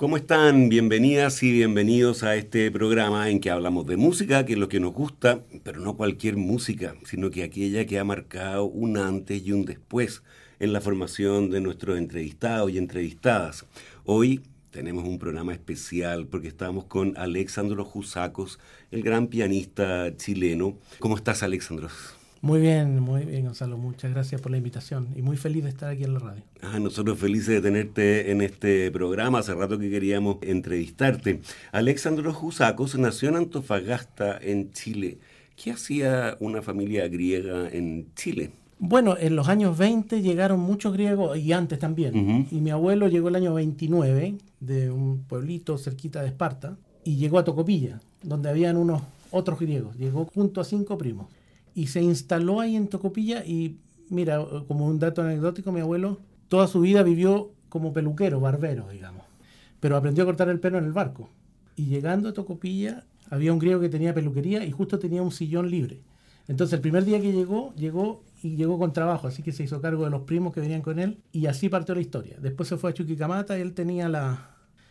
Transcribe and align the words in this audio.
¿Cómo 0.00 0.16
están? 0.16 0.70
Bienvenidas 0.70 1.42
y 1.42 1.52
bienvenidos 1.52 2.22
a 2.22 2.34
este 2.34 2.70
programa 2.70 3.28
en 3.28 3.38
que 3.38 3.50
hablamos 3.50 3.86
de 3.86 3.98
música, 3.98 4.46
que 4.46 4.54
es 4.54 4.58
lo 4.58 4.70
que 4.70 4.80
nos 4.80 4.94
gusta, 4.94 5.42
pero 5.62 5.78
no 5.78 5.98
cualquier 5.98 6.38
música, 6.38 6.94
sino 7.04 7.30
que 7.30 7.42
aquella 7.42 7.84
que 7.84 7.98
ha 7.98 8.04
marcado 8.04 8.64
un 8.64 8.96
antes 8.96 9.42
y 9.46 9.52
un 9.52 9.66
después 9.66 10.22
en 10.58 10.72
la 10.72 10.80
formación 10.80 11.50
de 11.50 11.60
nuestros 11.60 11.98
entrevistados 11.98 12.70
y 12.70 12.78
entrevistadas. 12.78 13.66
Hoy 14.06 14.40
tenemos 14.70 15.06
un 15.06 15.18
programa 15.18 15.52
especial 15.52 16.26
porque 16.28 16.48
estamos 16.48 16.86
con 16.86 17.14
Alexandro 17.18 17.84
Jusacos, 17.84 18.58
el 18.90 19.02
gran 19.02 19.26
pianista 19.26 20.16
chileno. 20.16 20.78
¿Cómo 20.98 21.18
estás, 21.18 21.42
Alexandro? 21.42 21.90
Muy 22.42 22.58
bien, 22.58 23.00
muy 23.00 23.26
bien, 23.26 23.44
Gonzalo. 23.44 23.76
Muchas 23.76 24.12
gracias 24.12 24.40
por 24.40 24.50
la 24.50 24.56
invitación 24.56 25.08
y 25.14 25.20
muy 25.20 25.36
feliz 25.36 25.62
de 25.62 25.68
estar 25.68 25.90
aquí 25.90 26.04
en 26.04 26.14
la 26.14 26.20
radio. 26.20 26.42
Ah, 26.62 26.78
nosotros 26.78 27.18
felices 27.18 27.48
de 27.48 27.60
tenerte 27.60 28.30
en 28.30 28.40
este 28.40 28.90
programa. 28.90 29.40
Hace 29.40 29.54
rato 29.54 29.78
que 29.78 29.90
queríamos 29.90 30.38
entrevistarte. 30.40 31.42
Alexandro 31.70 32.32
Jusacos 32.32 32.98
nació 32.98 33.28
en 33.28 33.36
Antofagasta, 33.36 34.38
en 34.40 34.72
Chile. 34.72 35.18
¿Qué 35.54 35.72
hacía 35.72 36.38
una 36.40 36.62
familia 36.62 37.06
griega 37.08 37.68
en 37.68 38.06
Chile? 38.14 38.52
Bueno, 38.78 39.18
en 39.20 39.36
los 39.36 39.48
años 39.48 39.76
20 39.76 40.22
llegaron 40.22 40.60
muchos 40.60 40.94
griegos 40.94 41.36
y 41.36 41.52
antes 41.52 41.78
también. 41.78 42.48
Y 42.50 42.62
mi 42.62 42.70
abuelo 42.70 43.08
llegó 43.08 43.28
el 43.28 43.36
año 43.36 43.52
29 43.52 44.36
de 44.60 44.90
un 44.90 45.24
pueblito 45.24 45.76
cerquita 45.76 46.22
de 46.22 46.28
Esparta 46.28 46.78
y 47.04 47.16
llegó 47.16 47.38
a 47.38 47.44
Tocopilla, 47.44 48.00
donde 48.22 48.48
habían 48.48 48.78
unos 48.78 49.02
otros 49.30 49.60
griegos. 49.60 49.94
Llegó 49.98 50.24
junto 50.24 50.62
a 50.62 50.64
cinco 50.64 50.96
primos 50.96 51.26
y 51.80 51.86
se 51.86 52.02
instaló 52.02 52.60
ahí 52.60 52.76
en 52.76 52.88
Tocopilla 52.88 53.42
y 53.42 53.78
mira, 54.10 54.44
como 54.68 54.86
un 54.86 54.98
dato 54.98 55.22
anecdótico, 55.22 55.72
mi 55.72 55.80
abuelo 55.80 56.20
toda 56.48 56.66
su 56.66 56.82
vida 56.82 57.02
vivió 57.02 57.52
como 57.70 57.94
peluquero, 57.94 58.38
barbero, 58.38 58.90
digamos, 58.90 59.24
pero 59.80 59.96
aprendió 59.96 60.24
a 60.24 60.26
cortar 60.26 60.50
el 60.50 60.60
pelo 60.60 60.76
en 60.76 60.84
el 60.84 60.92
barco. 60.92 61.30
Y 61.76 61.86
llegando 61.86 62.28
a 62.28 62.34
Tocopilla 62.34 63.06
había 63.30 63.50
un 63.50 63.58
griego 63.58 63.80
que 63.80 63.88
tenía 63.88 64.12
peluquería 64.12 64.62
y 64.66 64.70
justo 64.72 64.98
tenía 64.98 65.22
un 65.22 65.32
sillón 65.32 65.70
libre. 65.70 66.02
Entonces 66.48 66.74
el 66.74 66.82
primer 66.82 67.06
día 67.06 67.18
que 67.18 67.32
llegó, 67.32 67.72
llegó 67.76 68.24
y 68.42 68.56
llegó 68.56 68.78
con 68.78 68.92
trabajo, 68.92 69.26
así 69.26 69.42
que 69.42 69.52
se 69.52 69.62
hizo 69.62 69.80
cargo 69.80 70.04
de 70.04 70.10
los 70.10 70.22
primos 70.22 70.52
que 70.52 70.60
venían 70.60 70.82
con 70.82 70.98
él 70.98 71.22
y 71.32 71.46
así 71.46 71.70
partió 71.70 71.94
la 71.94 72.02
historia. 72.02 72.36
Después 72.42 72.68
se 72.68 72.76
fue 72.76 72.90
a 72.90 72.92
Chuquicamata 72.92 73.56
y 73.56 73.62
él 73.62 73.72
tenía 73.72 74.06
la, 74.10 74.50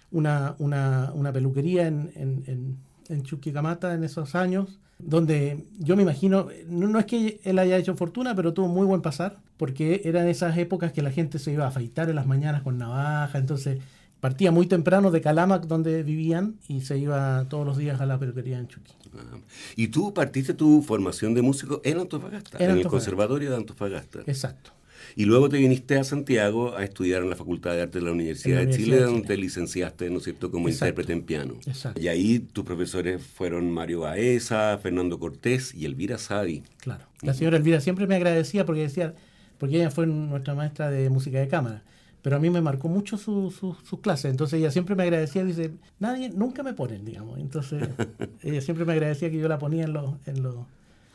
una, 0.10 0.56
una, 0.58 1.12
una 1.14 1.32
peluquería 1.32 1.86
en, 1.86 2.12
en, 2.16 2.44
en, 2.48 2.78
en 3.10 3.24
Chuquicamata 3.24 3.94
en 3.94 4.04
esos 4.04 4.36
años 4.36 4.80
donde 5.00 5.66
yo 5.80 5.96
me 5.96 6.04
imagino, 6.04 6.50
no, 6.68 7.00
es 7.00 7.06
que 7.06 7.40
él 7.44 7.58
haya 7.58 7.78
hecho 7.78 7.96
fortuna, 7.96 8.36
pero 8.36 8.54
tuvo 8.54 8.68
muy 8.68 8.86
buen 8.86 9.02
pasar, 9.02 9.38
porque 9.58 10.02
eran 10.04 10.28
esas 10.28 10.58
épocas 10.58 10.92
que 10.92 11.02
la 11.02 11.10
gente 11.10 11.40
se 11.40 11.54
iba 11.54 11.66
a 11.66 11.70
afeitar 11.70 12.10
en 12.10 12.16
las 12.16 12.28
mañanas 12.28 12.64
con 12.64 12.78
navaja, 12.78 13.38
entonces 13.38 13.80
partía 14.20 14.52
muy 14.52 14.68
temprano 14.68 15.10
de 15.10 15.22
Calama, 15.22 15.60
donde 15.60 16.04
vivían, 16.04 16.56
y 16.68 16.82
se 16.82 16.98
iba 16.98 17.46
todos 17.48 17.66
los 17.66 17.78
días 17.78 18.02
a 18.02 18.06
la 18.06 18.20
peluquería 18.20 18.60
en 18.60 18.68
Chuqui. 18.68 18.92
Ah, 19.18 19.38
y 19.78 19.88
tú 19.88 20.14
partiste 20.14 20.54
tu 20.54 20.82
formación 20.82 21.34
de 21.34 21.42
músico 21.42 21.80
en 21.86 22.00
Antofagasta, 22.00 22.58
en, 22.62 22.72
el 22.72 22.86
Conservatorio 22.86 23.50
de 23.50 23.56
Antofagasta. 23.56 24.20
Exacto. 24.28 24.72
Y 25.16 25.26
luego 25.26 25.50
te 25.50 25.58
viniste 25.58 25.98
a 25.98 26.04
Santiago 26.04 26.76
a 26.76 26.84
estudiar 26.84 27.24
en 27.24 27.30
la 27.30 27.36
Facultad 27.36 27.72
de 27.72 27.82
Arte 27.82 28.00
de 28.00 28.06
la 28.06 28.12
Universidad, 28.12 28.66
de, 28.66 28.76
Chile, 28.76 29.00
donde 29.00 29.28
te 29.28 29.38
licenciaste, 29.38 30.10
¿no 30.10 30.18
es 30.18 30.24
cierto?, 30.24 30.52
como 30.52 30.70
intérprete 30.70 31.14
en 31.14 31.24
piano. 31.24 31.56
Exacto. 31.66 32.00
Y 32.00 32.08
ahí 32.08 32.40
tus 32.40 32.66
profesores 32.66 33.22
fueron 33.22 33.72
Mario 33.72 34.02
Baeza, 34.02 34.78
Fernando 34.82 35.20
Cortés 35.20 35.74
y 35.74 35.86
Elvira 35.86 36.18
Sadi. 36.18 36.64
Claro. 36.78 37.06
La 37.22 37.34
señora 37.34 37.58
Elvira 37.58 37.82
siempre 37.82 38.08
me 38.08 38.16
agradecía 38.16 38.66
porque 38.66 38.82
decía, 38.82 39.14
porque 39.58 39.78
ella 39.78 39.92
fue 39.92 40.08
nuestra 40.08 40.56
maestra 40.56 40.90
de 40.90 41.10
música 41.10 41.40
de 41.40 41.48
cámara 41.48 41.84
pero 42.22 42.36
a 42.36 42.40
mí 42.40 42.50
me 42.50 42.62
marcó 42.62 42.90
mucho 42.90 43.18
sus 43.18 43.56
su, 43.56 43.76
su 43.84 44.02
clases. 44.02 44.32
Entonces 44.32 44.60
ella 44.60 44.72
siempre 44.72 44.96
me 44.96 45.04
agradecía, 45.04 45.44
dice, 45.44 45.72
nadie, 46.00 46.30
nunca 46.30 46.64
me 46.64 46.74
ponen, 46.74 47.06
digamos. 47.06 47.40
Entonces 47.40 47.88
ella 48.44 48.62
siempre 48.62 48.86
me 48.86 48.94
agradecía 48.94 49.30
que 49.30 49.38
yo 49.38 49.48
la 49.48 49.60
ponía 49.60 49.86
en 49.86 49.94
los, 49.94 50.16
en 50.26 50.44
los, 50.44 50.56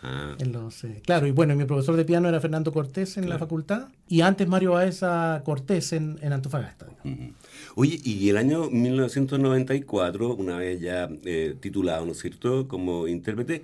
Ah. 0.06 0.36
en 0.38 0.52
los, 0.52 0.84
eh, 0.84 1.00
claro, 1.04 1.26
y 1.26 1.30
bueno, 1.30 1.56
mi 1.56 1.64
profesor 1.64 1.96
de 1.96 2.04
piano 2.04 2.28
era 2.28 2.38
Fernando 2.38 2.72
Cortés 2.72 3.16
en 3.16 3.26
la 3.26 3.38
facultad 3.38 3.88
y 4.06 4.20
antes 4.20 4.46
Mario 4.46 4.72
Baeza 4.72 5.40
Cortés 5.46 5.94
en, 5.94 6.18
en 6.20 6.34
Antofagasta. 6.34 6.86
Uh 7.04 7.08
-huh. 7.08 7.32
Oye, 7.74 7.98
y 8.04 8.28
el 8.28 8.36
año 8.36 8.68
1994, 8.70 10.34
una 10.34 10.58
vez 10.58 10.80
ya 10.80 11.08
eh, 11.24 11.56
titulado, 11.58 12.04
¿no 12.04 12.12
es 12.12 12.18
cierto?, 12.18 12.68
como 12.68 13.08
intérprete, 13.08 13.62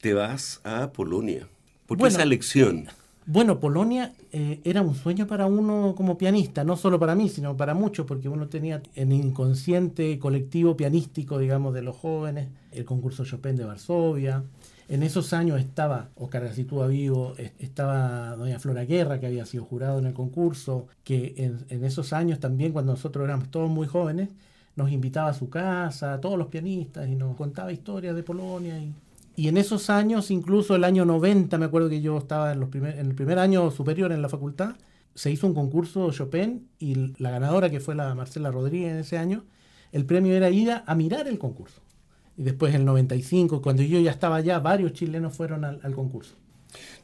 te 0.00 0.14
vas 0.14 0.60
a 0.64 0.92
Polonia. 0.92 1.46
¿Por 1.86 1.98
qué 1.98 2.02
Bueno, 2.02 2.14
esa 2.14 2.22
elección? 2.22 2.86
Bueno, 3.26 3.60
Polonia 3.60 4.14
eh, 4.32 4.60
era 4.64 4.82
un 4.82 4.94
sueño 4.94 5.26
para 5.26 5.46
uno 5.46 5.94
como 5.94 6.16
pianista, 6.16 6.64
no 6.64 6.76
solo 6.76 6.98
para 6.98 7.14
mí, 7.14 7.28
sino 7.28 7.56
para 7.56 7.74
muchos, 7.74 8.06
porque 8.06 8.28
uno 8.28 8.48
tenía 8.48 8.82
el 8.94 9.12
inconsciente 9.12 10.18
colectivo 10.18 10.76
pianístico, 10.76 11.38
digamos, 11.38 11.74
de 11.74 11.82
los 11.82 11.96
jóvenes, 11.96 12.48
el 12.72 12.84
concurso 12.84 13.24
Chopin 13.24 13.56
de 13.56 13.64
Varsovia. 13.64 14.42
En 14.88 15.02
esos 15.02 15.32
años 15.32 15.58
estaba 15.60 16.10
Oscar 16.16 16.44
Gacitúa 16.44 16.86
vivo, 16.88 17.34
es- 17.38 17.52
estaba 17.58 18.36
doña 18.36 18.58
Flora 18.58 18.84
Guerra, 18.84 19.18
que 19.20 19.26
había 19.26 19.46
sido 19.46 19.64
jurado 19.64 19.98
en 19.98 20.06
el 20.06 20.12
concurso, 20.14 20.86
que 21.04 21.34
en, 21.68 21.84
esos 21.84 22.12
años 22.12 22.40
también, 22.40 22.72
cuando 22.72 22.92
nosotros 22.92 23.24
éramos 23.24 23.50
todos 23.50 23.70
muy 23.70 23.86
jóvenes, 23.86 24.30
nos 24.76 24.90
invitaba 24.90 25.30
a 25.30 25.34
su 25.34 25.48
casa, 25.50 26.14
a 26.14 26.20
todos 26.20 26.38
los 26.38 26.48
pianistas, 26.48 27.08
y 27.08 27.14
nos 27.14 27.36
contaba 27.36 27.72
historias 27.72 28.14
de 28.16 28.22
Polonia. 28.22 28.78
Y, 28.78 28.94
y 29.36 29.48
en 29.48 29.56
esos 29.56 29.88
años, 29.90 30.30
incluso 30.30 30.74
el 30.76 30.84
año 30.84 31.04
90, 31.04 31.58
me 31.58 31.66
acuerdo 31.66 31.88
que 31.88 32.00
yo 32.00 32.18
estaba 32.18 32.52
en, 32.52 32.60
los 32.60 32.68
primer, 32.68 32.98
en 32.98 33.06
el 33.06 33.14
primer 33.14 33.38
año 33.38 33.70
superior 33.70 34.12
en 34.12 34.22
la 34.22 34.28
facultad, 34.28 34.76
se 35.14 35.30
hizo 35.30 35.46
un 35.46 35.54
concurso 35.54 36.10
Chopin 36.12 36.68
y 36.78 37.14
la 37.22 37.30
ganadora, 37.30 37.70
que 37.70 37.80
fue 37.80 37.94
la 37.94 38.14
Marcela 38.14 38.50
Rodríguez 38.50 38.92
en 38.92 38.98
ese 38.98 39.18
año, 39.18 39.44
el 39.92 40.06
premio 40.06 40.34
era 40.34 40.48
ir 40.50 40.70
a 40.86 40.94
mirar 40.94 41.28
el 41.28 41.38
concurso. 41.38 41.81
Y 42.36 42.42
después, 42.44 42.74
el 42.74 42.84
95, 42.84 43.60
cuando 43.62 43.82
yo 43.82 44.00
ya 44.00 44.10
estaba 44.10 44.36
allá, 44.36 44.58
varios 44.58 44.92
chilenos 44.92 45.34
fueron 45.36 45.64
al, 45.64 45.80
al 45.82 45.94
concurso. 45.94 46.34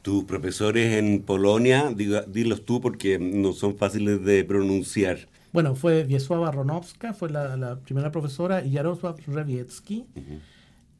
Tus 0.01 0.23
profesores 0.23 0.97
en 0.97 1.21
Polonia, 1.21 1.91
diga- 1.91 2.25
dilos 2.25 2.65
tú 2.65 2.81
porque 2.81 3.19
no 3.19 3.53
son 3.53 3.75
fáciles 3.77 4.23
de 4.25 4.43
pronunciar. 4.43 5.19
Bueno, 5.53 5.75
fue 5.75 6.03
Wiesława 6.05 6.51
Ronowska, 6.51 7.13
fue 7.13 7.29
la, 7.29 7.55
la 7.57 7.79
primera 7.79 8.11
profesora, 8.11 8.63
y 8.65 8.73
Jarosław 8.73 9.15
Rewiecki. 9.27 10.05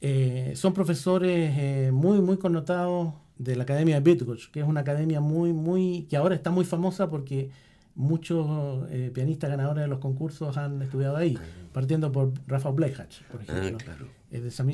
Eh, 0.02 0.54
son 0.56 0.74
profesores 0.74 1.54
eh, 1.58 1.90
muy, 1.92 2.22
muy 2.22 2.38
connotados 2.38 3.14
de 3.38 3.56
la 3.56 3.64
Academia 3.64 4.00
de 4.00 4.02
Bydgoszcz, 4.02 4.50
que 4.52 4.60
es 4.62 4.66
una 4.68 4.82
academia 4.82 5.20
muy, 5.20 5.52
muy, 5.54 6.08
que 6.10 6.16
ahora 6.18 6.36
está 6.36 6.52
muy 6.52 6.66
famosa 6.66 7.10
porque 7.10 7.50
muchos 7.96 8.88
eh, 8.92 9.12
pianistas 9.14 9.50
ganadores 9.50 9.84
de 9.84 9.88
los 9.88 10.00
concursos 10.00 10.56
han 10.58 10.82
estudiado 10.82 11.18
ahí, 11.18 11.38
partiendo 11.74 12.12
por 12.12 12.32
Rafa 12.48 12.70
Blechach, 12.70 13.22
por 13.32 13.42
ejemplo. 13.42 13.78
Ah, 13.80 13.84
claro. 13.84 14.08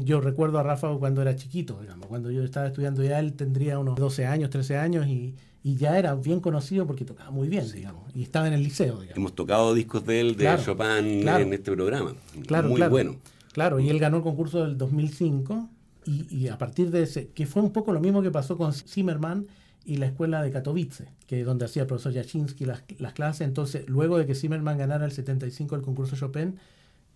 Yo 0.03 0.19
recuerdo 0.19 0.59
a 0.59 0.63
Rafa 0.63 0.93
cuando 0.97 1.21
era 1.21 1.35
chiquito, 1.35 1.79
digamos, 1.81 2.07
cuando 2.07 2.29
yo 2.29 2.43
estaba 2.43 2.67
estudiando 2.67 3.03
ya, 3.03 3.19
él 3.19 3.33
tendría 3.33 3.79
unos 3.79 3.95
12 3.95 4.25
años, 4.25 4.49
13 4.49 4.77
años 4.77 5.07
y, 5.07 5.33
y 5.63 5.75
ya 5.77 5.97
era 5.97 6.13
bien 6.15 6.41
conocido 6.41 6.85
porque 6.85 7.05
tocaba 7.05 7.31
muy 7.31 7.47
bien, 7.47 7.71
digamos, 7.71 8.03
y 8.13 8.23
estaba 8.23 8.47
en 8.47 8.53
el 8.53 8.63
liceo, 8.63 8.95
digamos. 8.99 9.17
Hemos 9.17 9.33
tocado 9.33 9.73
discos 9.73 10.05
de 10.05 10.19
él, 10.19 10.29
de 10.35 10.43
Claro, 10.43 10.61
Chopin, 10.63 11.21
claro. 11.21 11.43
en 11.43 11.53
este 11.53 11.71
programa. 11.71 12.13
Claro, 12.45 12.67
Muy 12.67 12.77
claro. 12.77 12.91
bueno. 12.91 13.15
Claro, 13.53 13.79
y 13.79 13.89
él 13.89 13.99
ganó 13.99 14.17
el 14.17 14.23
concurso 14.23 14.63
del 14.65 14.77
2005 14.77 15.69
y, 16.05 16.27
y 16.35 16.47
a 16.49 16.57
partir 16.57 16.91
de 16.91 17.03
ese, 17.03 17.29
que 17.29 17.45
fue 17.45 17.61
un 17.61 17.71
poco 17.71 17.93
lo 17.93 18.01
mismo 18.01 18.21
que 18.21 18.31
pasó 18.31 18.57
con 18.57 18.73
Zimmerman 18.73 19.47
y 19.85 19.95
la 19.97 20.07
escuela 20.07 20.43
de 20.43 20.51
Katowice, 20.51 21.05
que 21.27 21.39
es 21.39 21.45
donde 21.45 21.63
hacía 21.63 21.83
el 21.83 21.87
profesor 21.87 22.13
Jaczynski 22.13 22.65
las, 22.65 22.83
las 22.99 23.13
clases. 23.13 23.47
Entonces, 23.47 23.87
luego 23.87 24.17
de 24.17 24.25
que 24.25 24.35
Zimmerman 24.35 24.77
ganara 24.77 25.05
el 25.05 25.11
75 25.13 25.75
el 25.77 25.81
concurso 25.81 26.17
Chopin, 26.17 26.57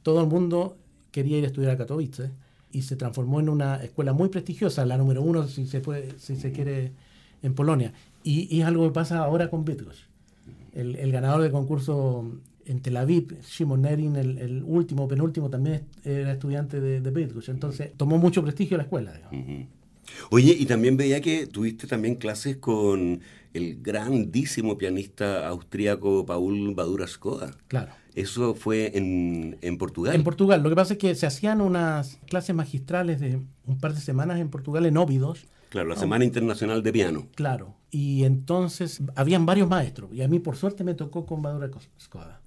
todo 0.03 0.21
el 0.21 0.27
mundo 0.27 0.77
quería 1.12 1.38
ir 1.38 1.44
a 1.44 1.48
estudiar 1.48 1.72
a 1.72 1.78
Katowice 1.78 2.32
y 2.72 2.84
se 2.84 2.96
transformó 2.96 3.40
en 3.40 3.50
una 3.50 3.84
escuela 3.84 4.14
muy 4.14 4.30
prestigiosa, 4.30 4.86
la 4.86 4.98
número 4.98 5.22
uno, 5.22 5.48
si 5.48 5.66
se, 5.66 5.80
puede, 5.80 6.20
si 6.20 6.36
se 6.36 6.52
quiere, 6.52 6.92
en 7.42 7.54
Polonia. 7.54 7.94
Y, 8.24 8.60
es 8.60 8.66
algo 8.66 8.86
que 8.86 8.94
pasa 8.94 9.20
ahora 9.20 9.50
con 9.50 9.66
Bydgoszcz. 9.66 10.08
El, 10.74 10.96
el, 10.96 11.12
ganador 11.12 11.42
del 11.42 11.52
concurso 11.52 12.32
en 12.66 12.82
Tel 12.82 12.98
Aviv, 12.98 13.40
Shimon 13.42 13.82
Nerin, 13.82 14.16
el, 14.16 14.64
último, 14.66 15.08
penúltimo, 15.08 15.50
también 15.50 15.86
era 16.04 16.34
estudiante 16.34 16.80
de, 16.80 17.02
de 17.02 17.30
Entonces 17.48 17.92
tomó 17.98 18.20
mucho 18.20 18.44
prestigio 18.44 18.78
la 18.78 18.84
escuela. 18.84 19.14
Oye, 20.32 20.56
y 20.58 20.66
también 20.66 20.98
veía 20.98 21.22
que 21.22 21.48
tuviste 21.48 21.88
también 21.88 22.16
clases 22.16 22.58
con 22.58 23.22
el 23.54 23.82
grandísimo 23.82 24.78
pianista 24.78 25.48
austríaco 25.48 26.26
Paul 26.26 26.74
Badura 26.76 27.08
Skoda. 27.08 27.52
Claro. 27.68 27.92
Eso 28.16 28.54
fue 28.54 28.98
en, 28.98 29.58
en, 29.62 29.78
Portugal. 29.78 30.16
En 30.16 30.24
Portugal. 30.24 30.62
Lo 30.62 30.70
que 30.70 30.76
pasa 30.76 30.94
es 30.94 31.00
que 31.00 31.16
se 31.16 31.26
hacían 31.26 31.62
unas 31.62 32.20
clases 32.28 32.56
magistrales 32.56 33.20
de 33.20 33.40
un 33.66 33.80
par 33.80 33.94
de 33.94 34.02
semanas 34.02 34.40
en 34.40 34.50
Portugal, 34.50 34.86
en 34.86 34.98
Óbidos. 34.98 35.46
Claro, 35.70 35.88
la 35.88 35.96
Semana 35.96 36.26
Internacional 36.26 36.82
de 36.82 36.92
Piano. 36.92 37.28
Claro. 37.36 37.76
Y 37.92 38.24
entonces 38.24 39.02
habían 39.16 39.46
varios 39.46 39.70
maestros. 39.70 40.12
Y 40.14 40.22
a 40.22 40.28
mí, 40.28 40.40
por 40.40 40.56
suerte, 40.56 40.84
me 40.84 40.96
tocó 40.96 41.26
con 41.26 41.42
Badura 41.42 41.70
Skoda. 42.00 42.42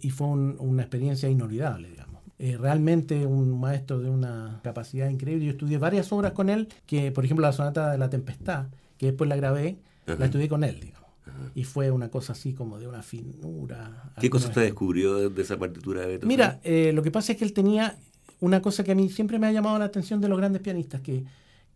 Y 0.00 0.10
fue 0.10 0.28
una 0.28 0.82
experiencia 0.82 1.28
inolvidable, 1.28 1.88
digamos. 1.90 2.11
Eh, 2.44 2.56
realmente 2.58 3.24
un 3.24 3.60
maestro 3.60 4.00
de 4.00 4.10
una 4.10 4.58
capacidad 4.64 5.08
increíble. 5.08 5.44
Yo 5.44 5.52
estudié 5.52 5.78
varias 5.78 6.10
obras 6.10 6.32
con 6.32 6.48
él, 6.48 6.66
que 6.86 7.12
por 7.12 7.24
ejemplo 7.24 7.46
la 7.46 7.52
Sonata 7.52 7.92
de 7.92 7.98
la 7.98 8.10
Tempestad, 8.10 8.66
que 8.98 9.06
después 9.06 9.28
la 9.28 9.36
grabé, 9.36 9.78
la 10.06 10.24
estudié 10.24 10.48
con 10.48 10.64
él, 10.64 10.80
digamos. 10.80 11.08
Y 11.54 11.62
fue 11.62 11.92
una 11.92 12.08
cosa 12.08 12.32
así 12.32 12.52
como 12.52 12.80
de 12.80 12.88
una 12.88 13.04
finura. 13.04 14.12
¿Qué 14.20 14.28
cosa 14.28 14.48
usted 14.48 14.62
descubrió 14.62 15.30
de 15.30 15.40
esa 15.40 15.56
partitura 15.56 16.00
de 16.00 16.08
Beethoven? 16.08 16.26
Mira, 16.26 16.58
eh, 16.64 16.90
lo 16.92 17.04
que 17.04 17.12
pasa 17.12 17.30
es 17.30 17.38
que 17.38 17.44
él 17.44 17.52
tenía 17.52 17.96
una 18.40 18.60
cosa 18.60 18.82
que 18.82 18.90
a 18.90 18.96
mí 18.96 19.08
siempre 19.08 19.38
me 19.38 19.46
ha 19.46 19.52
llamado 19.52 19.78
la 19.78 19.84
atención 19.84 20.20
de 20.20 20.28
los 20.28 20.36
grandes 20.36 20.62
pianistas, 20.62 21.00
que, 21.00 21.22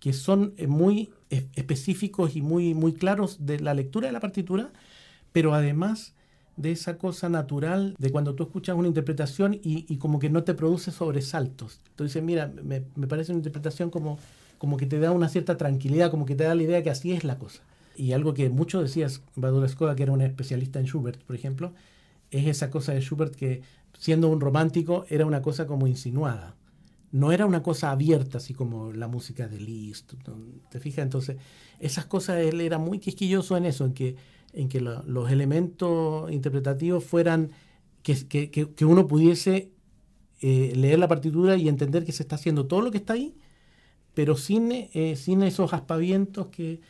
que 0.01 0.13
son 0.13 0.53
eh, 0.57 0.67
muy 0.67 1.11
específicos 1.55 2.35
y 2.35 2.43
muy, 2.43 2.75
muy 2.75 2.93
claros 2.93 3.47
de 3.47 3.61
la 3.61 3.73
lectura 3.73 4.09
de 4.09 4.13
la 4.13 4.21
partitura, 4.21 4.73
pero 5.31 5.55
además 5.55 6.16
de 6.57 6.73
esa 6.73 6.97
cosa 6.97 7.29
natural 7.29 7.95
de 7.99 8.11
cuando 8.11 8.35
tú 8.35 8.45
escuchas 8.45 8.77
una 8.77 8.89
interpretación 8.89 9.59
y, 9.63 9.97
como 9.99 10.19
que 10.19 10.31
no 10.31 10.43
te 10.45 10.55
produce 10.55 10.91
sobresaltos. 10.91 11.81
Entonces, 11.91 12.23
mira, 12.23 12.53
me, 12.63 12.85
me, 12.95 13.07
parece 13.07 13.33
una 13.33 13.41
interpretación 13.41 13.91
como, 13.91 14.19
como 14.59 14.77
que 14.77 14.87
te 14.87 14.99
da 14.99 15.13
una 15.13 15.29
cierta 15.29 15.57
tranquilidad, 15.57 16.11
como 16.11 16.25
que 16.27 16.35
te 16.35 16.45
da 16.45 16.55
la 16.55 16.63
idea 16.63 16.83
que 16.83 16.91
así 16.91 17.13
es 17.13 17.25
la 17.25 17.39
cosa. 17.39 17.63
Y 17.97 18.13
algo 18.13 18.35
que 18.35 18.51
mucho 18.51 18.81
decías, 18.81 19.23
Badura 19.37 19.69
Skoda, 19.69 19.97
que 19.97 20.03
era 20.03 20.13
un 20.13 20.21
especialista 20.23 20.79
en 20.79 20.87
Schubert, 20.87 21.23
por 21.23 21.37
ejemplo, 21.37 21.73
es 22.31 22.47
esa 22.47 22.71
cosa 22.71 22.93
de 22.93 23.01
Schubert 23.01 23.35
que, 23.35 23.63
siendo 23.99 24.29
un 24.29 24.41
romántico, 24.41 25.05
era 25.09 25.27
una 25.27 25.43
cosa 25.43 25.67
como 25.67 25.87
insinuada. 25.87 26.55
No 27.13 27.33
era 27.33 27.47
una 27.47 27.63
cosa 27.63 27.91
abierta, 27.91 28.39
así 28.39 28.53
como 28.53 28.93
la 28.93 29.09
música 29.09 29.49
de 29.49 29.61
Liszt. 29.61 30.15
¿Te 30.71 30.81
fijas? 30.81 31.05
Entonces, 31.05 31.37
esas 31.81 32.07
cosas, 32.07 32.39
él 32.39 32.61
era 32.61 32.79
muy 32.79 32.99
quisquilloso 32.99 33.57
en 33.57 33.65
eso, 33.65 33.85
en 33.85 33.95
que, 33.95 34.17
en 34.57 34.69
que 34.69 34.81
los 34.81 35.31
elementos 35.31 36.31
interpretativos 36.33 37.05
fueran, 37.05 37.51
que, 38.03 38.27
que, 38.27 38.51
que 38.51 38.85
uno 38.85 39.07
pudiese 39.07 39.71
eh, 40.41 40.73
leer 40.77 40.99
la 40.99 41.09
partitura 41.09 41.57
y 41.57 41.69
entender 41.69 42.05
que 42.05 42.13
se 42.13 42.23
está 42.23 42.37
haciendo 42.37 42.67
todo 42.67 42.83
lo 42.83 42.91
que 42.91 42.99
está 42.99 43.15
ahí, 43.15 43.35
pero 44.13 44.37
sin, 44.37 44.71
eh, 44.73 45.17
sin 45.17 45.43
esos 45.43 45.73
aspavientos 45.73 46.49
que, 46.49 46.81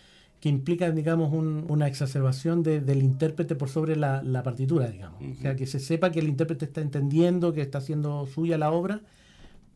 que 0.40 0.48
implica, 0.48 0.90
digamos, 0.90 1.32
una 1.32 1.86
exacerbación 1.86 2.62
del 2.62 3.02
intérprete 3.02 3.54
por 3.54 3.68
sobre 3.68 3.96
la, 3.96 4.42
partitura, 4.42 4.88
digamos. 4.88 5.20
O 5.22 5.40
sea, 5.40 5.56
que 5.56 5.66
se 5.66 5.78
sepa 5.78 6.10
que 6.10 6.20
el 6.20 6.28
intérprete 6.28 6.64
está 6.66 6.80
entendiendo, 6.80 7.52
que 7.52 7.62
está 7.62 7.78
haciendo 7.78 8.26
suya 8.26 8.58
la 8.58 8.70
obra, 8.70 9.00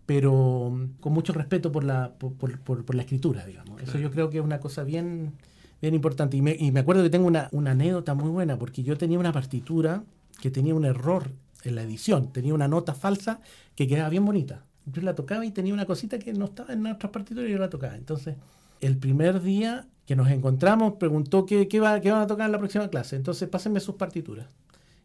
pero 0.04 0.70
mm, 0.70 1.00
con 1.00 1.12
mucho 1.12 1.32
respeto 1.32 1.70
por 1.70 1.84
la, 1.84 2.12
por, 2.19 2.94
la 2.94 3.02
escritura, 3.02 3.46
digamos. 3.46 3.81
Eso 3.81 3.98
yo 3.98 4.10
creo 4.10 4.31
que 4.31 4.38
es 4.38 4.44
una 4.44 4.60
cosa 4.60 4.82
bien, 4.82 5.32
bien 5.81 5.94
importante. 5.94 6.37
Y 6.37 6.43
me, 6.43 6.56
y 6.59 6.73
me 6.73 6.81
acuerdo 6.81 7.03
que 7.03 7.11
tengo 7.11 7.27
una, 7.27 7.49
una 7.53 7.73
anécdota 7.73 8.15
muy 8.15 8.31
buena, 8.31 8.59
porque 8.59 8.82
yo 8.82 8.97
tenía 8.97 9.19
una 9.19 9.32
partitura 9.32 10.05
que 10.41 10.50
tenía 10.50 10.75
un 10.75 10.85
error 10.85 11.31
en 11.65 11.75
la 11.75 11.82
edición, 11.82 12.32
tenía 12.32 12.55
una 12.55 12.69
nota 12.69 12.94
falsa 12.94 13.41
que 13.75 13.87
quedaba 13.87 14.09
bien 14.09 14.25
bonita. 14.25 14.65
Yo 14.87 15.03
la 15.03 15.15
tocaba 15.15 15.44
y 15.44 15.50
tenía 15.50 15.75
una 15.75 15.87
cosita 15.87 16.19
que 16.19 16.32
no 16.32 16.47
estaba 16.47 16.73
en 16.73 16.87
otras 16.87 17.12
partituras 17.12 17.49
y 17.49 17.53
yo 17.53 17.59
la 17.59 17.71
tocaba. 17.71 17.97
Entonces, 17.97 18.37
el 18.81 18.97
primer 18.97 19.43
día 19.43 19.87
que 20.06 20.17
nos 20.17 20.29
encontramos, 20.31 20.94
preguntó 20.94 21.47
qué, 21.47 21.69
qué, 21.69 21.79
va, 21.79 22.00
qué 22.00 22.11
van 22.11 22.23
a 22.23 22.26
tocar 22.26 22.47
en 22.47 22.53
la 22.53 22.59
próxima 22.59 22.88
clase. 22.88 23.15
Entonces, 23.15 23.49
pásenme 23.49 23.79
sus 23.79 23.94
partituras. 23.94 24.49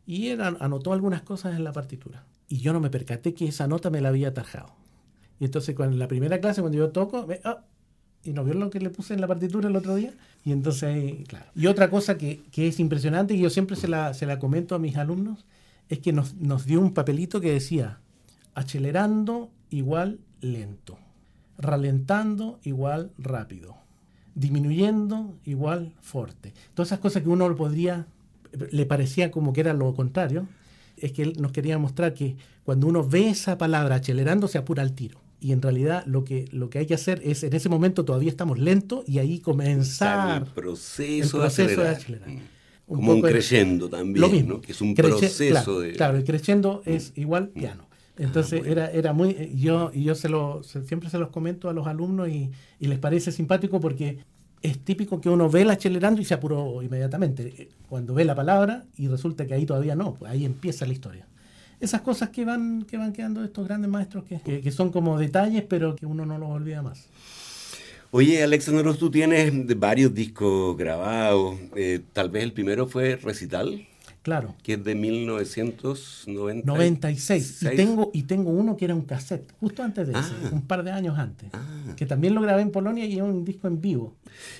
Y 0.07 0.30
él 0.30 0.42
anotó 0.42 0.94
algunas 0.94 1.21
cosas 1.21 1.56
en 1.56 1.63
la 1.63 1.71
partitura. 1.74 2.24
Y 2.48 2.57
yo 2.57 2.74
no 2.74 2.80
me 2.80 2.89
percaté 2.89 3.33
que 3.33 3.48
esa 3.48 3.68
nota 3.68 3.92
me 3.92 4.01
la 4.01 4.10
había 4.10 4.30
atajado. 4.30 4.74
Y 5.39 5.45
entonces, 5.45 5.75
cuando 5.75 5.94
en 5.94 6.00
la 6.00 6.07
primera 6.07 6.39
clase, 6.39 6.62
cuando 6.62 6.78
yo 6.80 6.89
toco, 6.89 7.28
oh, 7.44 7.57
y 8.25 8.33
no 8.33 8.44
vio 8.44 8.54
lo 8.56 8.69
que 8.69 8.80
le 8.80 8.89
puse 8.89 9.13
en 9.13 9.22
la 9.22 9.27
partitura 9.27 9.69
el 9.69 9.75
otro 9.75 9.95
día. 9.95 10.13
Y 10.44 10.51
entonces, 10.51 11.16
claro. 11.27 11.45
Y 11.56 11.68
otra 11.68 11.89
cosa 11.89 12.18
que, 12.18 12.42
que 12.51 12.68
es 12.68 12.80
impresionante, 12.80 13.33
y 13.33 13.39
yo 13.39 13.50
siempre 13.50 13.75
se 13.75 13.88
la, 13.88 14.13
se 14.13 14.25
la 14.25 14.39
comento 14.39 14.75
a 14.75 14.80
mis 14.80 14.98
alumnos, 14.98 15.45
es 15.89 16.00
que 16.00 16.12
nos, 16.12 16.36
nos 16.36 16.66
dio 16.66 16.81
un 16.81 16.94
papelito 16.94 17.39
que 17.39 17.54
decía, 17.54 18.00
acelerando 18.54 19.50
igual 19.69 20.19
lento, 20.42 20.98
ralentando 21.57 22.60
igual 22.63 23.12
rápido 23.18 23.86
disminuyendo 24.36 25.33
igual 25.45 25.94
fuerte. 26.01 26.54
Todas 26.74 26.89
esas 26.89 27.00
cosas 27.00 27.24
que 27.24 27.30
uno 27.30 27.54
podría, 27.56 28.06
le 28.71 28.86
parecía 28.86 29.31
como 29.31 29.54
que 29.54 29.62
era 29.62 29.74
lo 29.74 29.94
contrario, 29.95 30.48
es 30.98 31.13
que 31.13 31.24
él 31.24 31.33
nos 31.39 31.51
quería 31.51 31.78
mostrar 31.78 32.13
que 32.13 32.36
cuando 32.63 32.88
uno 32.88 33.07
ve 33.07 33.30
esa 33.30 33.57
palabra 33.57 33.95
acelerando 33.95 34.48
se 34.48 34.57
apura 34.57 34.83
al 34.83 34.94
tiro. 34.94 35.19
Y 35.45 35.51
en 35.51 35.62
realidad 35.62 36.03
lo 36.07 36.25
que, 36.25 36.50
lo 36.51 36.71
que 36.71 36.80
hay 36.80 36.88
que 36.88 36.95
hacer 36.95 37.21
es, 37.24 37.44
en 37.44 37.53
ese 37.53 37.69
momento 37.69 38.03
todavía 38.03 38.31
estamos 38.31 38.57
lentos 38.57 39.07
y 39.07 39.19
ahí 39.19 39.42
comenzar 39.42 40.42
el 40.42 40.50
proceso, 40.50 41.38
de 41.38 41.45
acelerar. 41.45 42.00
Mm. 42.01 42.39
Como 42.88 43.12
un 43.13 43.21
creyendo 43.21 43.88
también, 43.88 44.21
lo 44.21 44.30
mismo. 44.30 44.59
que 44.59 44.71
es 44.71 44.81
un 44.81 44.95
proceso 44.95 45.81
de... 45.81 45.94
Claro, 45.94 46.18
el 46.18 46.24
creyendo 46.24 46.81
es 46.83 47.12
mm. 47.15 47.19
igual 47.21 47.51
mm. 47.53 47.59
piano. 47.59 47.88
Entonces 48.18 48.63
ah, 48.65 48.68
era, 48.68 48.89
era 48.89 49.13
muy, 49.13 49.51
yo, 49.53 49.92
y 49.94 50.06
yo 50.06 50.15
se 50.15 50.30
lo, 50.30 50.63
siempre 50.63 51.12
se 51.12 51.19
los 51.19 51.30
comento 51.30 51.69
a 51.69 51.74
los 51.74 51.86
alumnos 51.86 52.27
y, 52.27 52.50
y, 52.80 52.88
les 52.88 52.97
parece 52.97 53.31
simpático 53.31 53.80
porque 53.80 54.18
es 54.63 54.80
típico 54.80 55.21
que 55.21 55.30
uno 55.30 55.47
ve 55.47 55.63
la 55.63 55.74
acelerando 55.74 56.21
y 56.24 56.25
se 56.25 56.33
apuró 56.33 56.81
inmediatamente. 56.81 57.69
Cuando 57.88 58.15
ve 58.15 58.25
la 58.25 58.33
palabra 58.33 58.86
y 58.97 59.09
resulta 59.09 59.45
que 59.45 59.53
ahí 59.53 59.68
todavía 59.68 59.95
no, 59.95 60.15
pues 60.15 60.31
ahí 60.31 60.44
empieza 60.44 60.88
la 60.88 60.94
historia. 60.94 61.27
Esas 61.85 62.01
cosas 62.01 62.29
que 62.29 62.43
van, 62.45 62.83
que 62.89 62.97
van 62.97 63.13
quedando 63.13 63.43
estos 63.43 63.67
grandes 63.67 63.91
maestros 63.91 64.23
que, 64.23 64.39
que, 64.59 64.71
son 64.71 64.91
como 64.91 65.19
detalles, 65.19 65.63
pero 65.69 65.95
que 65.95 66.07
uno 66.07 66.25
no 66.25 66.39
los 66.39 66.49
olvida 66.49 66.81
más. 66.81 67.09
Oye, 68.09 68.42
Alexandros, 68.42 68.97
tú 68.97 69.11
tienes 69.11 69.54
varios 69.77 70.11
discos 70.11 70.75
grabados. 70.75 71.59
Eh, 71.75 71.99
tal 72.11 72.31
vez 72.31 72.44
el 72.44 72.54
primero 72.54 72.87
fue 72.87 73.18
Recital. 73.18 73.85
Claro. 74.25 74.55
Que 74.63 74.73
es 74.73 74.83
de 74.83 74.95
1996. 74.95 76.65
96. 76.65 77.61
Y 77.61 77.75
tengo, 77.75 78.09
y 78.11 78.23
tengo 78.23 78.49
uno 78.49 78.75
que 78.75 78.85
era 78.85 78.95
un 78.95 79.03
cassette, 79.03 79.53
justo 79.59 79.83
antes 79.83 80.07
de 80.07 80.13
ese, 80.13 80.33
ah. 80.45 80.49
un 80.51 80.63
par 80.63 80.83
de 80.83 80.89
años 80.89 81.19
antes. 81.19 81.49
Ah. 81.53 81.94
Que 81.95 82.07
también 82.07 82.33
lo 82.33 82.41
grabé 82.41 82.63
en 82.63 82.71
Polonia 82.71 83.05
y 83.05 83.17
es 83.17 83.21
un 83.21 83.45
disco 83.45 83.67
en 83.67 83.81
vivo. 83.81 84.15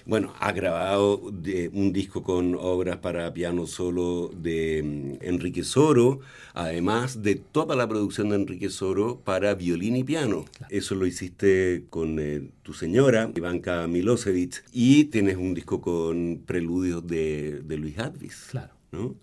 Bueno, 0.05 0.36
ha 0.39 0.51
grabado 0.51 1.19
un 1.19 1.91
disco 1.91 2.22
con 2.22 2.53
obras 2.53 2.98
para 2.98 3.34
piano 3.34 3.65
solo 3.65 4.29
de 4.39 4.84
mm, 4.84 5.25
Enrique 5.25 5.63
Soro, 5.63 6.19
además 6.53 7.24
de 7.24 7.34
toda 7.34 7.75
la 7.75 7.88
producción 7.88 8.29
de 8.29 8.36
Enrique 8.36 8.69
Soro 8.69 9.22
para 9.22 9.55
violín 9.55 9.95
y 9.95 10.03
piano. 10.03 10.45
Eso 10.69 10.93
lo 10.93 11.07
hiciste 11.07 11.86
con 11.89 12.19
eh, 12.19 12.51
tu 12.62 12.74
señora, 12.74 13.31
Ivanka 13.36 13.88
Milosevic, 13.88 14.63
y 14.72 15.05
tienes 15.05 15.38
un 15.38 15.55
disco 15.55 15.81
con 15.81 16.43
preludios 16.45 17.07
de, 17.07 17.63
de 17.65 17.77
Luis 17.77 17.98
Hadvis. 17.98 18.50
Claro. 18.51 18.75
¿no? 18.91 19.15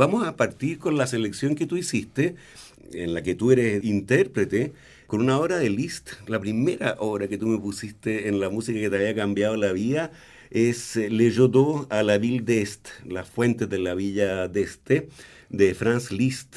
Vamos 0.00 0.26
a 0.26 0.34
partir 0.34 0.78
con 0.78 0.96
la 0.96 1.06
selección 1.06 1.54
que 1.54 1.66
tú 1.66 1.76
hiciste, 1.76 2.34
en 2.94 3.12
la 3.12 3.22
que 3.22 3.34
tú 3.34 3.52
eres 3.52 3.84
intérprete, 3.84 4.72
con 5.06 5.20
una 5.20 5.38
obra 5.38 5.58
de 5.58 5.68
Liszt. 5.68 6.12
La 6.26 6.40
primera 6.40 6.96
obra 7.00 7.28
que 7.28 7.36
tú 7.36 7.48
me 7.48 7.58
pusiste 7.58 8.26
en 8.26 8.40
la 8.40 8.48
música 8.48 8.80
que 8.80 8.88
te 8.88 8.96
había 8.96 9.14
cambiado 9.14 9.58
la 9.58 9.72
vida 9.72 10.10
es 10.50 10.96
eh, 10.96 11.10
Le 11.10 11.30
Jodot 11.30 11.86
à 11.92 12.02
la 12.02 12.16
Ville 12.16 12.42
d'Est, 12.42 12.88
Las 13.04 13.28
Fuentes 13.28 13.68
de 13.68 13.78
la 13.78 13.94
Villa 13.94 14.48
d'Este, 14.48 15.10
de 15.50 15.74
Franz 15.74 16.10
Liszt. 16.10 16.56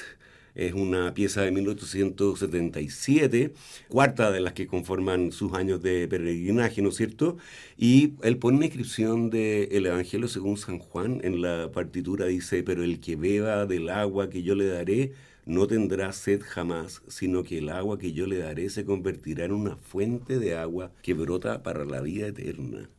Es 0.56 0.74
una 0.74 1.16
pieza 1.16 1.42
de 1.42 1.52
1877, 1.52 3.54
cuarta 3.90 4.32
de 4.32 4.40
las 4.40 4.54
que 4.54 4.68
conforman 4.68 5.32
sus 5.32 5.54
años 5.54 5.82
de 5.82 6.08
peregrinaje, 6.08 6.84
¿no 6.84 6.90
es 6.90 6.96
cierto? 6.96 7.38
Y 7.76 8.14
él 8.22 8.38
pone 8.38 8.58
una 8.58 8.68
inscripción 8.68 9.32
del 9.32 9.86
Evangelio 9.86 10.28
según 10.28 10.58
San 10.58 10.78
Juan 10.78 11.22
en 11.24 11.42
la 11.42 11.72
partitura, 11.72 12.28
dice, 12.28 12.62
pero 12.62 12.84
el 12.84 13.00
que 13.00 13.16
beba 13.16 13.66
del 13.66 13.90
agua 13.90 14.30
que 14.30 14.44
yo 14.44 14.54
le 14.54 14.68
daré, 14.68 15.14
no 15.46 15.68
tendrá 15.68 16.14
sed 16.14 16.42
jamás, 16.42 17.02
sino 17.08 17.44
que 17.44 17.58
el 17.58 17.70
agua 17.70 17.98
que 17.98 18.14
yo 18.14 18.28
le 18.28 18.38
daré 18.38 18.70
se 18.70 18.86
convertirá 18.86 19.46
en 19.46 19.54
una 19.54 19.76
fuente 19.76 20.40
de 20.40 20.56
agua 20.56 20.92
que 21.02 21.16
brota 21.16 21.64
para 21.64 21.84
la 21.84 22.02
vida 22.02 22.28
eterna. 22.28 22.90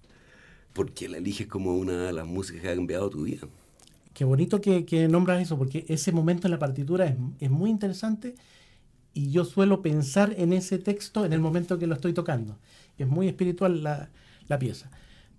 Porque 0.72 1.08
la 1.08 1.18
eliges 1.18 1.46
como 1.46 1.76
una 1.76 2.06
de 2.06 2.12
las 2.12 2.26
músicas 2.26 2.62
que 2.62 2.68
ha 2.68 2.74
cambiado 2.74 3.10
tu 3.10 3.22
vida. 3.22 3.46
Qué 4.14 4.24
bonito 4.24 4.60
que, 4.60 5.08
nombras 5.08 5.42
eso, 5.42 5.58
porque 5.58 5.84
ese 5.88 6.12
momento 6.12 6.46
en 6.46 6.52
la 6.52 6.58
partitura 6.60 7.16
es, 7.40 7.50
muy 7.50 7.68
interesante 7.68 8.36
y 9.12 9.32
yo 9.32 9.44
suelo 9.44 9.82
pensar 9.82 10.34
en 10.38 10.52
ese 10.52 10.78
texto 10.78 11.24
en 11.24 11.32
el 11.32 11.40
momento 11.40 11.78
que 11.78 11.88
lo 11.88 11.94
estoy 11.94 12.12
tocando. 12.14 12.58
Es 12.96 13.08
muy 13.08 13.26
espiritual 13.26 13.82
la, 13.82 14.10
la 14.46 14.58
pieza. 14.60 14.90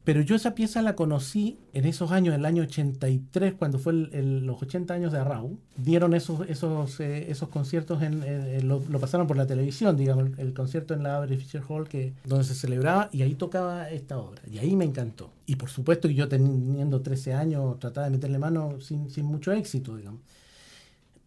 Pero 0.06 0.22
yo 0.22 0.36
esa 0.36 0.54
pieza 0.54 0.84
la 0.84 0.96
conocí 0.96 1.58
en 1.74 1.86
esos 1.86 2.12
años, 2.12 2.36
en 2.36 2.42
el 2.42 2.46
año 2.46 2.62
83, 2.62 3.56
cuando 3.56 3.80
fue 3.80 3.92
los 3.92 4.62
80 4.62 4.94
años 4.94 5.12
de 5.12 5.18
Arrau. 5.18 5.58
Dieron 5.78 6.14
esos, 6.14 6.48
esos, 6.48 7.00
eh, 7.00 7.32
esos 7.32 7.50
conciertos, 7.50 8.04
en, 8.04 8.68
lo, 8.68 8.82
pasaron 9.00 9.26
por 9.26 9.36
la 9.36 9.48
televisión, 9.48 9.98
digamos, 9.98 10.38
el, 10.38 10.54
concierto 10.54 10.94
en 10.94 11.02
la 11.02 11.18
Avery 11.18 11.38
Fisher 11.38 11.64
Hall, 11.68 11.90
que, 11.90 12.14
donde 12.24 12.46
se 12.46 12.54
celebraba, 12.54 13.10
y 13.12 13.24
ahí 13.24 13.34
tocaba 13.34 13.90
esta 13.90 14.20
obra. 14.20 14.44
Y 14.50 14.60
ahí 14.60 14.76
me 14.76 14.86
encantó. 14.86 15.32
Y 15.48 15.56
por 15.56 15.72
supuesto 15.72 16.08
que 16.08 16.14
yo 16.14 16.28
teniendo 16.28 17.02
13 17.02 17.34
años 17.34 17.80
trataba 17.80 18.06
de 18.06 18.12
meterle 18.12 18.38
mano 18.38 18.80
sin, 18.82 19.10
sin 19.10 19.26
mucho 19.26 19.54
éxito, 19.54 19.98
digamos. 19.98 20.22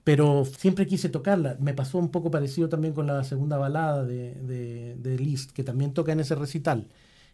Pero 0.05 0.45
siempre 0.45 0.87
quise 0.87 1.09
tocarla. 1.09 1.57
Me 1.59 1.75
pasó 1.75 1.99
un 1.99 2.11
poco 2.11 2.31
parecido 2.31 2.69
también 2.69 2.95
con 2.95 3.09
la 3.09 3.25
segunda 3.25 3.59
balada 3.59 4.05
de, 4.05 4.97
de 4.97 5.19
Liszt, 5.19 5.51
que 5.51 5.65
también 5.65 5.93
toca 5.93 6.13
en 6.13 6.21
ese 6.21 6.37
recital 6.37 6.87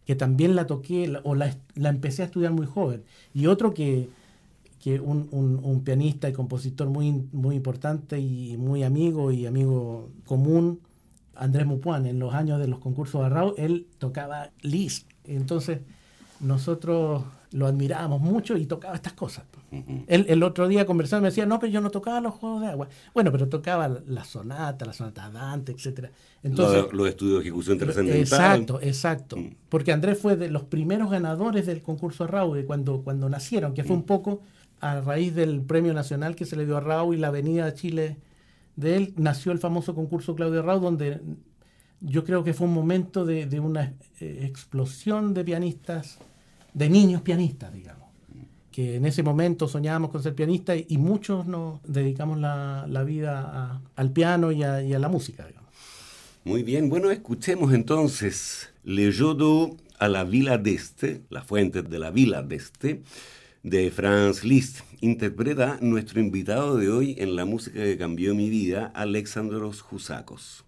que 0.06 0.14
también 0.14 0.54
la 0.54 0.66
toqué 0.66 1.12
o 1.22 1.34
la, 1.34 1.56
empecé 1.76 2.22
a 2.22 2.26
estudiar 2.26 2.52
muy 2.52 2.66
joven. 2.66 3.02
Y 3.32 3.46
otro 3.46 3.72
que, 3.72 4.08
que 4.82 5.00
un, 5.00 5.28
un, 5.30 5.84
pianista 5.84 6.28
y 6.28 6.32
compositor 6.32 6.88
muy, 6.88 7.12
muy 7.32 7.56
importante 7.56 8.18
y 8.18 8.56
muy 8.56 8.82
amigo 8.82 9.32
y 9.32 9.46
amigo 9.46 10.10
común, 10.26 10.80
Andrés 11.34 11.66
Mupuán, 11.66 12.06
en 12.06 12.18
los 12.18 12.34
años 12.34 12.60
de 12.60 12.68
los 12.68 12.78
concursos 12.78 13.20
de 13.20 13.26
Arrau, 13.26 13.54
él 13.56 13.86
tocaba 13.98 14.50
Liszt. 14.62 15.08
Entonces 15.24 15.80
nosotros 16.40 17.24
lo 17.54 17.68
admirábamos 17.68 18.20
mucho 18.20 18.56
y 18.56 18.66
tocaba 18.66 18.96
estas 18.96 19.12
cosas. 19.12 19.44
el 20.08 20.42
otro 20.42 20.66
día 20.66 20.84
conversando 20.84 21.22
me 21.22 21.28
decía, 21.28 21.46
no, 21.46 21.60
pero 21.60 21.72
yo 21.72 21.80
no 21.80 21.90
tocaba 21.90 22.20
los 22.20 22.34
juegos 22.34 22.62
de 22.62 22.66
agua. 22.66 22.88
Bueno, 23.14 23.30
pero 23.30 23.48
tocaba 23.48 23.88
la 23.88 24.24
sonata, 24.24 24.84
la 24.84 24.92
sonata 24.92 25.30
Dante, 25.30 25.70
etc. 25.70 26.10
Entonces, 26.42 26.92
los, 26.92 27.08
estudios 27.08 27.36
de 27.36 27.42
ejecución 27.42 27.78
trascendental. 27.78 28.20
Exacto, 28.20 28.80
exacto. 28.82 29.36
Mm. 29.36 29.54
Porque 29.68 29.92
Andrés 29.92 30.18
fue 30.18 30.34
de 30.34 30.50
los 30.50 30.64
primeros 30.64 31.12
ganadores 31.12 31.66
del 31.66 31.80
concurso 31.80 32.26
Raúl 32.26 32.64
cuando, 32.66 33.02
cuando 33.02 33.28
nacieron, 33.28 33.72
que 33.72 33.84
fue 33.84 33.94
un 33.94 34.02
mm. 34.02 34.06
poco 34.06 34.40
a 34.80 35.00
raíz 35.00 35.32
del 35.36 35.62
premio 35.62 35.94
nacional 35.94 36.34
que 36.34 36.46
se 36.46 36.56
le 36.56 36.66
dio 36.66 36.76
a 36.76 36.80
Raúl 36.80 37.14
y 37.14 37.18
la 37.18 37.28
Avenida 37.28 37.66
de 37.66 37.74
Chile 37.74 38.16
de 38.74 38.96
él, 38.96 39.14
nació 39.16 39.52
el 39.52 39.60
famoso 39.60 39.94
concurso 39.94 40.34
Claudio 40.34 40.60
Raúl, 40.62 40.82
donde 40.82 41.20
yo 42.00 42.24
creo 42.24 42.42
que 42.42 42.52
fue 42.52 42.66
un 42.66 42.74
momento 42.74 43.24
de, 43.24 43.46
de 43.46 43.60
una 43.60 43.94
eh, 44.18 44.40
explosión 44.42 45.34
de 45.34 45.44
pianistas 45.44 46.18
de 46.74 46.90
niños 46.90 47.22
pianistas, 47.22 47.72
digamos. 47.72 48.04
Que 48.70 48.96
en 48.96 49.06
ese 49.06 49.22
momento 49.22 49.68
soñábamos 49.68 50.10
con 50.10 50.20
ser 50.20 50.34
pianistas 50.34 50.76
y, 50.88 50.98
muchos 50.98 51.46
nos 51.46 51.80
dedicamos 51.84 52.38
la, 52.40 53.04
vida 53.06 53.80
al 53.94 54.10
piano 54.10 54.50
y 54.50 54.64
a, 54.64 54.80
la 54.82 55.08
música, 55.08 55.46
digamos. 55.46 55.70
Muy 56.42 56.64
bien, 56.64 56.90
bueno, 56.90 57.10
escuchemos 57.10 57.72
entonces 57.72 58.70
Le 58.82 59.12
Jodo 59.12 59.76
a 59.98 60.08
la 60.08 60.24
Vila 60.24 60.58
d'Este, 60.58 61.22
la 61.30 61.42
fuente 61.42 61.82
de 61.82 61.98
la 62.00 62.10
Vila 62.10 62.42
d'Este, 62.42 63.02
de 63.62 63.90
Franz 63.92 64.42
Liszt. 64.42 64.80
Interpreta 65.00 65.78
nuestro 65.80 66.20
invitado 66.20 66.76
de 66.76 66.90
hoy 66.90 67.14
en 67.18 67.36
la 67.36 67.44
música 67.44 67.78
que 67.78 67.96
cambió 67.96 68.34
mi 68.34 68.50
vida, 68.50 68.90
Alexandros 68.94 69.82
Jusakos. 69.82 70.63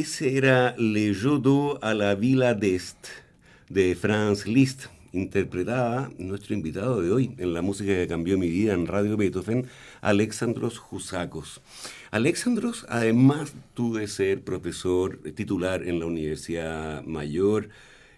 Ese 0.00 0.38
era 0.38 0.74
Le 0.78 1.14
Jodo 1.14 1.78
a 1.84 1.92
la 1.92 2.14
Villa 2.14 2.54
d'Est 2.54 3.08
de 3.68 3.94
Franz 3.94 4.46
Liszt, 4.46 4.86
interpretaba 5.12 6.10
nuestro 6.16 6.54
invitado 6.54 7.02
de 7.02 7.12
hoy 7.12 7.34
en 7.36 7.52
la 7.52 7.60
música 7.60 7.92
que 7.92 8.06
cambió 8.06 8.38
mi 8.38 8.48
vida 8.48 8.72
en 8.72 8.86
Radio 8.86 9.18
Beethoven, 9.18 9.66
Alexandros 10.00 10.78
Jusakos. 10.78 11.60
Alexandros, 12.10 12.86
además 12.88 13.52
tú 13.74 13.92
de 13.92 14.08
ser 14.08 14.40
profesor 14.40 15.18
titular 15.34 15.86
en 15.86 15.98
la 15.98 16.06
Universidad 16.06 17.04
Mayor, 17.04 17.68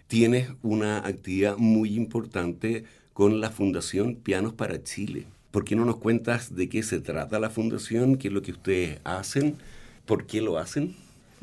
tienes 0.07 0.51
una 0.61 0.99
actividad 0.99 1.57
muy 1.57 1.95
importante 1.95 2.85
con 3.11 3.41
la 3.41 3.49
Fundación 3.49 4.15
Pianos 4.15 4.53
para 4.53 4.81
Chile. 4.83 5.25
¿Por 5.51 5.65
qué 5.65 5.75
no 5.75 5.83
nos 5.83 5.97
cuentas 5.97 6.55
de 6.55 6.69
qué 6.69 6.81
se 6.81 7.01
trata 7.01 7.41
la 7.41 7.49
fundación, 7.49 8.15
qué 8.15 8.29
es 8.29 8.33
lo 8.33 8.41
que 8.41 8.53
ustedes 8.53 9.01
hacen, 9.03 9.57
por 10.05 10.25
qué 10.25 10.39
lo 10.39 10.57
hacen? 10.57 10.95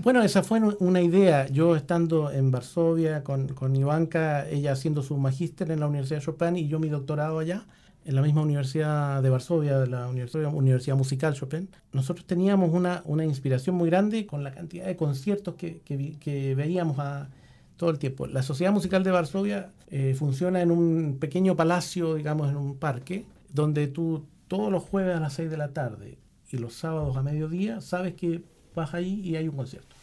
Bueno, 0.03 0.23
esa 0.23 0.43
fue 0.43 0.61
una 0.79 1.03
idea. 1.03 1.47
Yo 1.49 1.77
estando 1.77 2.31
en 2.31 2.51
Varsovia 2.51 3.23
con, 3.23 3.49
con 3.49 3.77
Ivanka, 3.77 4.49
ella 4.49 4.73
haciendo 4.73 5.03
su 5.03 5.19
magíster 5.19 5.71
en 5.71 5.79
la 5.79 5.89
Universidad 5.89 6.21
de 6.21 6.25
Chopin 6.25 6.57
y 6.57 6.69
yo 6.69 6.79
mi 6.79 6.89
doctorado 6.89 7.39
allá, 7.39 7.67
en 8.07 8.15
la 8.15 8.23
misma 8.23 8.41
Universidad 8.41 9.23
de 9.23 9.29
Varsovia, 9.29 9.85
la 9.85 10.09
Universidad, 10.09 10.97
Musical 10.97 11.35
Chopin, 11.35 11.69
nosotros 11.93 12.27
teníamos 12.27 12.73
una, 12.73 13.03
una, 13.05 13.27
inspiración 13.27 13.77
muy 13.77 13.91
grande 13.91 14.27
con 14.27 14.43
la 14.43 14.53
cantidad 14.53 14.87
de 14.87 14.97
conciertos 14.97 15.57
que, 15.57 15.83
que, 15.83 16.55
veíamos 16.55 16.99
a, 16.99 17.29
todo 17.77 17.91
el 17.91 17.99
tiempo. 17.99 18.27
La 18.27 18.43
Sociedad 18.43 18.73
Musical 18.73 19.05
de 19.05 19.11
Varsovia 19.11 19.71
eh, 19.91 20.15
funciona 20.19 20.63
en 20.63 20.71
un 20.71 21.19
pequeño 21.21 21.57
palacio, 21.57 22.15
digamos, 22.15 22.49
en 22.49 22.57
un 22.57 22.79
parque, 22.79 23.27
donde 23.53 23.87
tú 23.87 24.25
todos 24.49 24.73
los 24.73 24.83
jueves 24.83 25.15
a 25.15 25.21
las 25.21 25.35
6 25.35 25.51
de 25.51 25.59
la 25.59 25.75
tarde 25.75 26.17
y 26.51 26.57
los 26.57 26.73
sábados 26.73 27.19
a 27.19 27.23
mediodía, 27.23 27.83
sabes 27.83 28.15
que 28.15 28.43
vas 28.81 28.95
ahí 28.95 29.21
y 29.21 29.37
hay 29.37 29.49
un 29.49 29.57
concierto. 29.57 29.97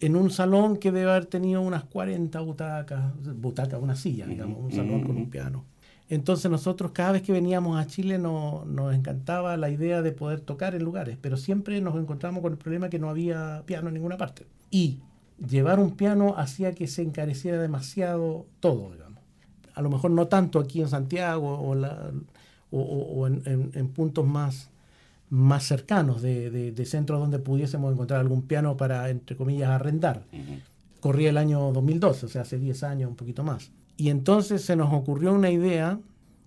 En 0.00 0.14
un 0.14 0.30
salón 0.30 0.76
que 0.76 0.92
debe 0.92 1.10
haber 1.10 1.26
tenido 1.26 1.60
unas 1.60 1.84
40 1.84 2.40
butacas, 2.40 3.12
butacas, 3.36 3.80
una 3.82 3.96
silla, 3.96 4.26
digamos, 4.26 4.58
un 4.60 4.70
salón 4.70 5.02
con 5.02 5.16
un 5.16 5.28
piano. 5.28 5.64
Entonces 6.08 6.50
nosotros 6.50 6.92
cada 6.92 7.12
vez 7.12 7.22
que 7.22 7.32
veníamos 7.32 7.78
a 7.78 7.86
Chile 7.86 8.18
nos 8.18 8.94
encantaba 8.94 9.56
la 9.56 9.70
idea 9.70 10.00
de 10.00 10.12
poder 10.12 10.40
tocar 10.40 10.74
en 10.74 10.82
lugares, 10.82 11.18
pero 11.20 11.36
siempre 11.36 11.80
nos 11.80 11.96
encontramos 11.96 12.40
con 12.42 12.52
el 12.52 12.58
problema 12.58 12.88
que 12.88 12.98
no 12.98 13.10
había 13.10 13.62
piano 13.66 13.88
en 13.88 13.94
ninguna 13.94 14.16
parte. 14.16 14.46
Y 14.70 15.00
llevar 15.46 15.78
un 15.78 15.92
piano 15.92 16.34
hacía 16.36 16.74
que 16.74 16.86
se 16.86 17.02
encareciera 17.02 17.60
demasiado 17.60 18.46
todo, 18.60 18.92
digamos. 18.92 19.22
A 19.74 19.82
lo 19.82 19.90
mejor 19.90 20.10
no 20.10 20.26
tanto 20.26 20.58
aquí 20.58 20.80
en 20.80 20.88
Santiago 20.88 21.60
o, 21.60 21.74
la, 21.74 22.10
o, 22.70 23.26
en, 23.26 23.88
puntos 23.94 24.26
más, 24.26 24.70
más 25.30 25.64
cercanos 25.64 26.22
de, 26.22 26.82
centros 26.86 27.20
donde 27.20 27.38
pudiésemos 27.38 27.92
encontrar 27.92 28.20
algún 28.20 28.42
piano 28.42 28.76
para, 28.76 29.10
entre 29.10 29.36
comillas, 29.36 29.70
arrendar. 29.70 30.24
Corría 31.00 31.30
el 31.30 31.36
año 31.36 31.72
2012, 31.72 32.26
o 32.26 32.28
sea, 32.28 32.42
hace 32.42 32.58
10 32.58 32.82
años, 32.82 33.10
un 33.10 33.16
poquito 33.16 33.44
más. 33.44 33.70
Y 33.96 34.10
entonces 34.10 34.62
se 34.62 34.76
nos 34.76 34.92
ocurrió 34.92 35.32
una 35.32 35.50
idea 35.50 35.98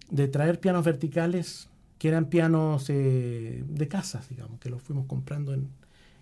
de 0.09 0.27
traer 0.27 0.59
pianos 0.59 0.83
verticales 0.83 1.69
que 1.97 2.07
eran 2.07 2.25
pianos 2.25 2.89
eh, 2.89 3.63
de 3.67 3.87
casas, 3.87 4.27
digamos, 4.29 4.59
que 4.59 4.69
los 4.69 4.81
fuimos 4.81 5.05
comprando 5.05 5.53
en, 5.53 5.69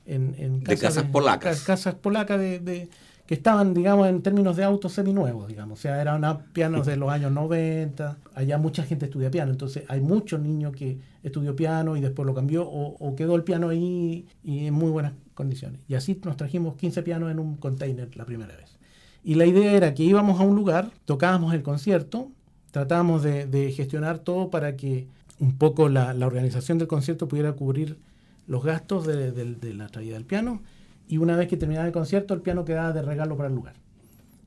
en, 0.06 0.60
casas, 0.62 0.68
de 0.68 0.78
casas 0.78 1.04
polacas. 1.06 1.62
Casas 1.62 1.96
polacas 1.96 2.40
de, 2.40 2.90
que 3.30 3.36
estaban, 3.36 3.76
digamos, 3.76 4.08
en 4.08 4.24
términos 4.24 4.58
de 4.58 4.64
autos 4.64 4.92
seminuevos, 4.94 5.48
digamos. 5.48 5.78
O 5.78 5.82
sea, 5.84 6.02
eran 6.02 6.46
pianos 6.52 6.88
de 6.88 6.96
los 6.98 7.12
años 7.12 7.32
90. 7.32 8.18
Allá 8.34 8.58
mucha 8.58 8.82
gente 8.82 9.06
estudia 9.06 9.30
piano. 9.30 9.52
Entonces, 9.52 9.84
hay 9.88 10.02
muchos 10.02 10.42
niños 10.42 10.76
que 10.76 10.98
estudió 11.22 11.56
piano 11.56 11.96
y 11.96 12.02
después 12.02 12.26
lo 12.26 12.34
cambió 12.34 12.68
o, 12.68 13.16
quedó 13.16 13.36
el 13.36 13.44
piano 13.44 13.70
ahí 13.70 14.26
y 14.44 14.66
en 14.66 14.74
muy 14.74 14.90
buenas 14.90 15.14
condiciones. 15.36 15.80
Y 15.88 15.94
así 15.94 16.20
nos 16.26 16.38
trajimos 16.38 16.76
15 16.78 17.04
pianos 17.04 17.30
en 17.30 17.38
un 17.38 17.58
container 17.58 18.10
la 18.18 18.26
primera 18.26 18.56
vez. 18.56 18.80
Y 19.24 19.36
la 19.36 19.46
idea 19.46 19.74
era 19.74 19.94
que 19.94 20.02
íbamos 20.02 20.40
a 20.40 20.44
un 20.44 20.56
lugar, 20.56 20.90
tocábamos 21.06 21.54
el 21.54 21.62
concierto, 21.62 22.32
tratábamos 22.72 23.22
de, 23.22 23.72
gestionar 23.76 24.18
todo 24.18 24.50
para 24.50 24.76
que 24.76 25.06
un 25.40 25.56
poco 25.56 25.88
la, 25.88 26.16
la 26.16 26.26
organización 26.26 26.80
del 26.80 26.88
concierto 26.88 27.28
pudiera 27.28 27.52
cubrir 27.52 28.00
los 28.48 28.64
gastos 28.64 29.06
de, 29.06 29.76
la 29.76 29.88
traída 29.90 30.16
del 30.16 30.26
piano 30.26 30.64
y 31.10 31.18
una 31.18 31.36
vez 31.36 31.48
que 31.48 31.58
terminaba 31.58 31.88
el 31.88 31.92
concierto 31.92 32.34
el 32.36 32.42
piano 32.42 32.64
quedaba 32.64 32.94
de 32.94 33.02
regalo 33.02 33.36
para 33.36 33.50
el 33.50 33.56
lugar. 33.56 33.74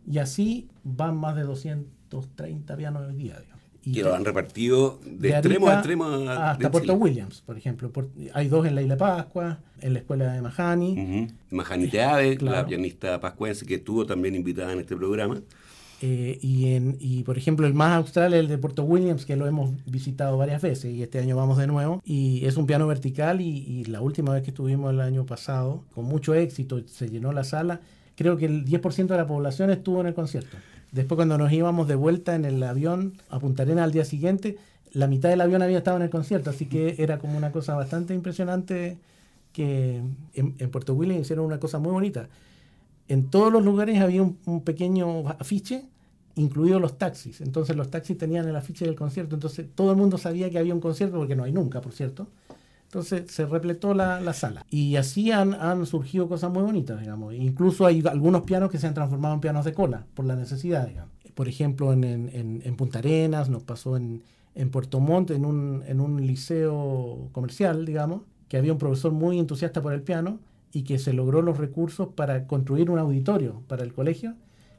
Y 0.07 0.19
así 0.19 0.69
van 0.85 1.17
más 1.17 1.35
de 1.37 1.43
230 1.43 2.77
pianos 2.77 3.03
hoy 3.09 3.17
día. 3.17 3.37
Y 3.85 3.95
que 3.95 4.05
lo 4.05 4.15
han 4.15 4.25
repartido 4.25 5.01
de, 5.05 5.31
extremo 5.31 5.69
a 5.69 5.75
extremo 5.75 6.05
hasta 6.31 6.71
Puerto 6.71 6.95
Williams, 6.95 7.43
por 7.45 7.59
ejemplo. 7.59 7.91
hay 8.33 8.47
dos 8.47 8.65
en 8.65 8.77
la 8.77 8.83
isla 8.83 8.97
Pascua, 8.97 9.59
en 9.81 9.93
la 9.95 9.99
escuela 9.99 10.33
de 10.33 10.41
Mahani. 10.41 11.29
Mahani 11.51 11.89
Teave, 11.89 12.39
la 12.41 12.65
pianista 12.65 13.21
pascuense 13.21 13.67
que 13.67 13.75
estuvo 13.75 14.07
también 14.07 14.37
invitada 14.37 14.73
en 14.73 14.79
este 14.79 14.95
programa. 14.95 15.43
Eh, 16.05 16.41
y, 16.43 16.75
en, 16.75 16.97
y 16.99 17.23
por 17.23 17.39
ejemplo, 17.39 17.65
el 17.65 17.75
más 17.75 17.97
austral 17.97 18.35
es 18.35 18.41
el 18.41 18.49
de 18.49 18.59
Puerto 18.59 18.83
Williams, 18.83 19.25
que 19.25 19.37
lo 19.37 19.47
hemos 19.47 19.71
visitado 19.87 20.37
varias 20.37 20.61
veces 20.61 20.93
y 20.93 21.01
este 21.01 21.21
año 21.21 21.37
vamos 21.37 21.59
de 21.59 21.69
nuevo. 21.69 22.03
Y 22.05 22.45
es 22.45 22.57
un 22.57 22.67
piano 22.67 22.89
vertical 22.89 23.41
y, 23.41 23.85
la 23.85 24.01
última 24.01 24.33
vez 24.33 24.43
que 24.43 24.51
estuvimos 24.51 24.93
el 24.93 25.01
año 25.01 25.25
pasado, 25.25 25.85
con 25.95 26.07
mucho 26.07 26.35
éxito, 26.35 26.83
se 26.89 27.09
llenó 27.09 27.33
la 27.33 27.45
sala. 27.45 27.81
Creo 28.17 28.37
que 28.37 28.47
el 28.47 28.65
10% 28.65 29.07
de 29.07 29.17
la 29.17 29.29
población 29.29 29.71
estuvo 29.71 30.01
en 30.01 30.09
el 30.09 30.15
concierto. 30.15 30.57
Después 30.91 31.17
cuando 31.17 31.39
nos 31.39 31.53
íbamos 31.53 31.87
de 31.87 31.95
vuelta 31.95 32.35
en 32.35 32.47
el 32.47 32.61
avión 32.65 33.15
a 33.31 33.39
Punta 33.39 33.63
al 33.63 33.93
día 33.93 34.05
siguiente, 34.05 34.57
la 34.93 35.07
mitad 35.07 35.29
del 35.29 35.41
avión 35.41 35.63
había 35.63 35.79
estado 35.79 35.99
en 35.99 36.03
el 36.03 36.11
concierto, 36.11 36.51
así 36.51 36.67
que 36.67 36.97
era 36.99 37.19
como 37.19 37.39
una 37.39 37.53
cosa 37.53 37.77
bastante 37.77 38.13
impresionante 38.13 38.99
que 39.53 40.03
en, 40.35 40.71
Puerto 40.71 40.95
Williams 40.95 41.23
hicieron 41.23 41.47
una 41.47 41.61
cosa 41.61 41.79
muy 41.79 41.93
bonita. 41.93 42.29
En 43.07 43.31
todos 43.31 43.53
los 43.53 43.65
lugares 43.65 44.01
había 44.01 44.23
un 44.23 44.63
pequeño 44.65 45.29
afiche 45.29 45.85
incluidos 46.35 46.81
los 46.81 46.99
taxis. 46.99 47.41
Entonces 47.41 47.77
los 47.77 47.91
taxis 47.91 48.17
tenían 48.19 48.49
el 48.49 48.57
afiche 48.57 48.85
del 48.85 48.95
concierto, 48.95 49.35
entonces 49.35 49.67
todo 49.75 49.91
el 49.91 49.97
mundo 49.97 50.19
sabía 50.19 50.51
que 50.51 50.59
había 50.59 50.75
un 50.75 50.81
concierto, 50.81 51.17
porque 51.17 51.37
no 51.37 51.45
hay 51.45 51.53
nunca, 51.53 51.81
por 51.81 51.93
cierto. 51.93 52.29
Entonces 52.85 53.31
se 53.31 53.47
repletó 53.47 53.95
la, 53.95 54.33
sala. 54.35 54.67
Y 54.69 54.97
así 54.97 55.31
han, 55.31 55.55
han, 55.55 55.87
surgido 55.87 56.29
cosas 56.29 56.53
muy 56.53 56.63
bonitas, 56.63 57.01
digamos. 57.01 57.33
Incluso 57.35 57.87
hay 57.87 58.03
algunos 58.07 58.43
pianos 58.43 58.71
que 58.71 58.77
se 58.77 58.87
han 58.87 58.93
transformado 58.93 59.35
en 59.35 59.41
pianos 59.41 59.65
de 59.65 59.73
cola, 59.73 60.05
por 60.13 60.27
la 60.27 60.37
necesidad, 60.37 60.87
digamos. 60.87 61.11
Por 61.35 61.49
ejemplo, 61.49 61.95
en, 61.95 62.05
en, 62.05 62.61
en 62.63 62.77
Punta 62.77 62.99
Arenas, 62.99 63.49
nos 63.49 63.63
pasó 63.63 63.97
en, 63.97 64.23
en 64.55 64.71
Puerto 64.71 65.01
Montt, 65.01 65.31
en 65.31 65.47
un, 65.47 65.83
en 65.87 66.01
un 66.01 66.27
liceo 66.27 67.31
comercial, 67.33 67.87
digamos, 67.87 68.23
que 68.49 68.59
había 68.59 68.73
un 68.73 68.79
profesor 68.79 69.13
muy 69.13 69.39
entusiasta 69.39 69.81
por 69.81 69.95
el 69.95 70.03
piano 70.03 70.39
y 70.73 70.83
que 70.83 70.99
se 70.99 71.13
logró 71.13 71.43
los 71.43 71.59
recursos 71.59 72.09
para 72.09 72.47
construir 72.47 72.91
un 72.91 72.99
auditorio 72.99 73.63
para 73.69 73.83
el 73.85 73.93
colegio 73.93 74.35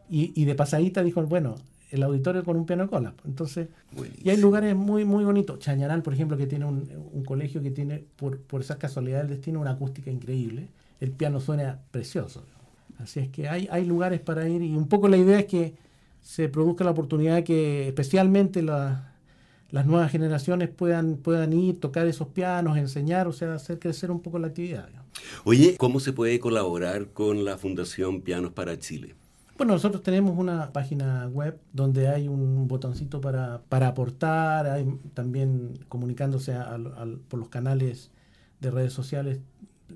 y, 0.10 0.46
de 0.46 0.56
pasadita 0.56 1.04
dijo, 1.04 1.24
bueno, 1.24 1.56
el 1.90 2.04
auditorio 2.04 2.44
con 2.44 2.58
un 2.58 2.66
piano 2.66 2.88
cola. 2.90 3.14
Entonces, 3.26 3.68
y 4.24 4.30
hay 4.30 4.38
lugares 4.38 4.76
muy, 4.76 5.06
muy 5.06 5.24
bonitos. 5.24 5.60
Chañaral, 5.60 6.04
por 6.04 6.14
ejemplo, 6.14 6.38
que 6.38 6.48
tiene 6.48 6.66
un, 6.66 7.24
colegio 7.26 7.62
que 7.62 7.72
tiene, 7.72 8.04
por, 8.16 8.40
por 8.40 8.62
esas 8.62 8.78
casualidades 8.78 9.28
del 9.28 9.38
destino, 9.38 9.60
una 9.60 9.72
acústica 9.72 10.12
increíble. 10.12 10.68
El 11.00 11.12
piano 11.12 11.40
suena 11.40 11.80
precioso. 11.92 12.44
Así 13.00 13.20
es 13.20 13.30
que 13.30 13.50
hay, 13.50 13.68
hay 13.72 13.86
lugares 13.86 14.20
para 14.20 14.48
ir 14.48 14.62
y 14.62 14.76
un 14.76 14.88
poco 14.88 15.08
la 15.08 15.18
idea 15.18 15.40
es 15.40 15.46
que 15.46 15.74
se 16.22 16.48
produzca 16.48 16.84
la 16.84 16.92
oportunidad 16.92 17.36
de 17.36 17.44
que 17.44 17.88
especialmente 17.88 18.62
las 18.62 19.86
nuevas 19.86 20.12
generaciones 20.12 20.70
puedan, 20.70 21.18
puedan 21.18 21.54
ir, 21.54 21.80
tocar 21.80 22.08
esos 22.08 22.30
pianos, 22.30 22.78
enseñar, 22.78 23.28
o 23.28 23.34
sea, 23.34 23.56
hacer 23.56 23.80
crecer 23.80 24.10
un 24.10 24.22
poco 24.22 24.40
la 24.40 24.48
actividad. 24.48 24.90
Oye, 25.44 25.76
¿cómo 25.78 26.00
se 26.00 26.14
puede 26.14 26.40
colaborar 26.40 27.08
con 27.10 27.46
la 27.46 27.58
Fundación 27.58 28.22
Pianos 28.22 28.54
para 28.54 28.80
Chile? 28.80 29.16
Bueno, 29.58 29.74
nosotros 29.74 30.02
tenemos 30.02 30.38
una 30.38 30.72
página 30.72 31.28
web 31.28 31.60
donde 31.72 32.08
hay 32.08 32.28
un 32.28 32.68
botoncito 32.68 33.22
para, 33.22 33.62
para 33.70 33.90
aportar, 33.90 34.68
hay 34.68 34.86
también 35.14 35.80
comunicándose 35.90 36.56
por 37.28 37.40
los 37.40 37.50
canales 37.50 38.12
de 38.60 38.72
redes 38.72 38.94
sociales, 38.94 39.40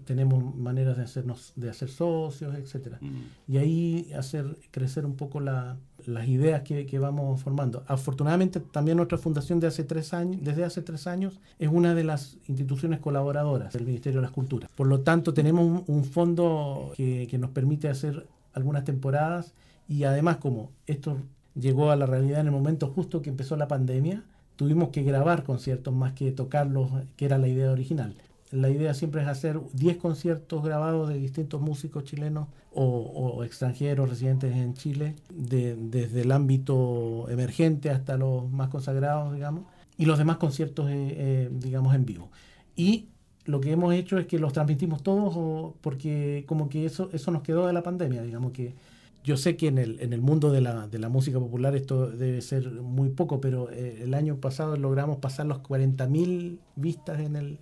tenemos 0.05 0.55
maneras 0.55 0.97
de 0.97 1.03
hacernos, 1.03 1.53
de 1.55 1.69
hacer 1.69 1.89
socios, 1.89 2.55
etcétera. 2.55 2.99
Mm. 3.01 3.51
Y 3.51 3.57
ahí 3.57 4.11
hacer 4.17 4.57
crecer 4.71 5.05
un 5.05 5.15
poco 5.15 5.39
las 5.39 6.27
ideas 6.27 6.61
que, 6.61 6.85
que, 6.85 6.99
vamos 6.99 7.41
formando. 7.41 7.83
Afortunadamente, 7.87 8.59
también 8.59 8.97
nuestra 8.97 9.17
fundación 9.17 9.59
de 9.59 9.67
hace 9.67 9.83
tres 9.83 10.13
años, 10.13 10.41
desde 10.43 10.63
hace 10.63 10.81
tres 10.81 11.07
años, 11.07 11.39
es 11.59 11.69
una 11.69 11.95
de 11.95 12.03
las 12.03 12.37
instituciones 12.47 12.99
colaboradoras 12.99 13.73
del 13.73 13.85
Ministerio 13.85 14.19
de 14.19 14.23
las 14.23 14.31
Culturas. 14.31 14.69
Por 14.75 14.87
lo 14.87 15.01
tanto, 15.01 15.33
tenemos 15.33 15.65
un, 15.65 15.83
un 15.87 16.03
fondo 16.03 16.93
que, 16.95 17.27
que 17.29 17.37
nos 17.37 17.51
permite 17.51 17.89
hacer 17.89 18.27
algunas 18.57 18.83
temporadas 18.83 19.53
y 19.87 20.03
además 20.03 20.37
como 20.37 20.71
esto 20.85 21.17
llegó 21.55 21.91
a 21.91 21.95
la 21.95 22.05
realidad 22.05 22.41
en 22.41 22.47
el 22.47 22.51
momento 22.51 22.87
justo 22.87 23.21
que 23.21 23.29
empezó 23.29 23.55
la 23.55 23.67
pandemia, 23.67 24.23
tuvimos 24.55 24.89
que 24.89 25.03
grabar 25.03 25.43
conciertos 25.43 25.93
más 25.93 26.13
que 26.13 26.31
tocarlos, 26.31 26.91
que 27.15 27.25
era 27.25 27.37
la 27.37 27.47
idea 27.47 27.71
original. 27.71 28.15
La 28.51 28.69
idea 28.69 28.93
siempre 28.93 29.21
es 29.21 29.27
hacer 29.27 29.59
10 29.73 29.97
conciertos 29.97 30.63
grabados 30.63 31.09
de 31.09 31.17
distintos 31.17 31.61
músicos 31.61 32.05
chilenos 32.05 32.47
o, 32.73 33.43
extranjeros 33.43 34.07
residentes 34.09 34.55
en 34.55 34.75
Chile, 34.75 35.15
desde 35.29 36.21
el 36.21 36.31
ámbito 36.31 37.27
emergente 37.29 37.89
hasta 37.89 38.17
los 38.17 38.49
más 38.51 38.69
consagrados, 38.69 39.33
digamos, 39.33 39.65
y 39.97 40.05
los 40.05 40.19
demás 40.19 40.37
conciertos, 40.37 40.89
eh, 40.89 41.15
eh, 41.17 41.49
digamos, 41.51 41.95
en 41.95 42.05
vivo. 42.05 42.29
Y 42.75 43.07
lo 43.47 43.59
que 43.61 43.71
hemos 43.71 43.93
hecho 43.93 44.17
es 44.19 44.27
que 44.27 44.37
los 44.37 44.53
transmitimos 44.53 45.01
todos 45.01 45.73
porque 45.81 46.43
como 46.47 46.69
que 46.69 46.85
eso, 46.85 47.09
eso 47.13 47.31
nos 47.31 47.41
quedó 47.41 47.65
de 47.65 47.73
la 47.73 47.81
pandemia, 47.81 48.21
digamos 48.21 48.51
que 48.51 48.75
yo 49.23 49.35
sé 49.35 49.57
que 49.57 49.67
en 49.67 49.77
el, 49.77 49.99
en 49.99 50.13
el 50.13 50.21
mundo 50.21 50.51
de 50.51 50.61
la, 50.61 50.87
de 50.87 50.99
la 50.99 51.09
música 51.09 51.39
popular 51.39 51.75
esto 51.75 52.07
debe 52.07 52.41
ser 52.41 52.69
muy 52.71 53.09
poco, 53.09 53.41
pero 53.41 53.69
eh, 53.71 53.99
el 54.03 54.13
año 54.13 54.37
pasado 54.37 54.77
logramos 54.77 55.17
pasar 55.17 55.47
los 55.47 55.57
40.000 55.59 56.59
vistas 56.75 57.19
en 57.19 57.35
el 57.35 57.57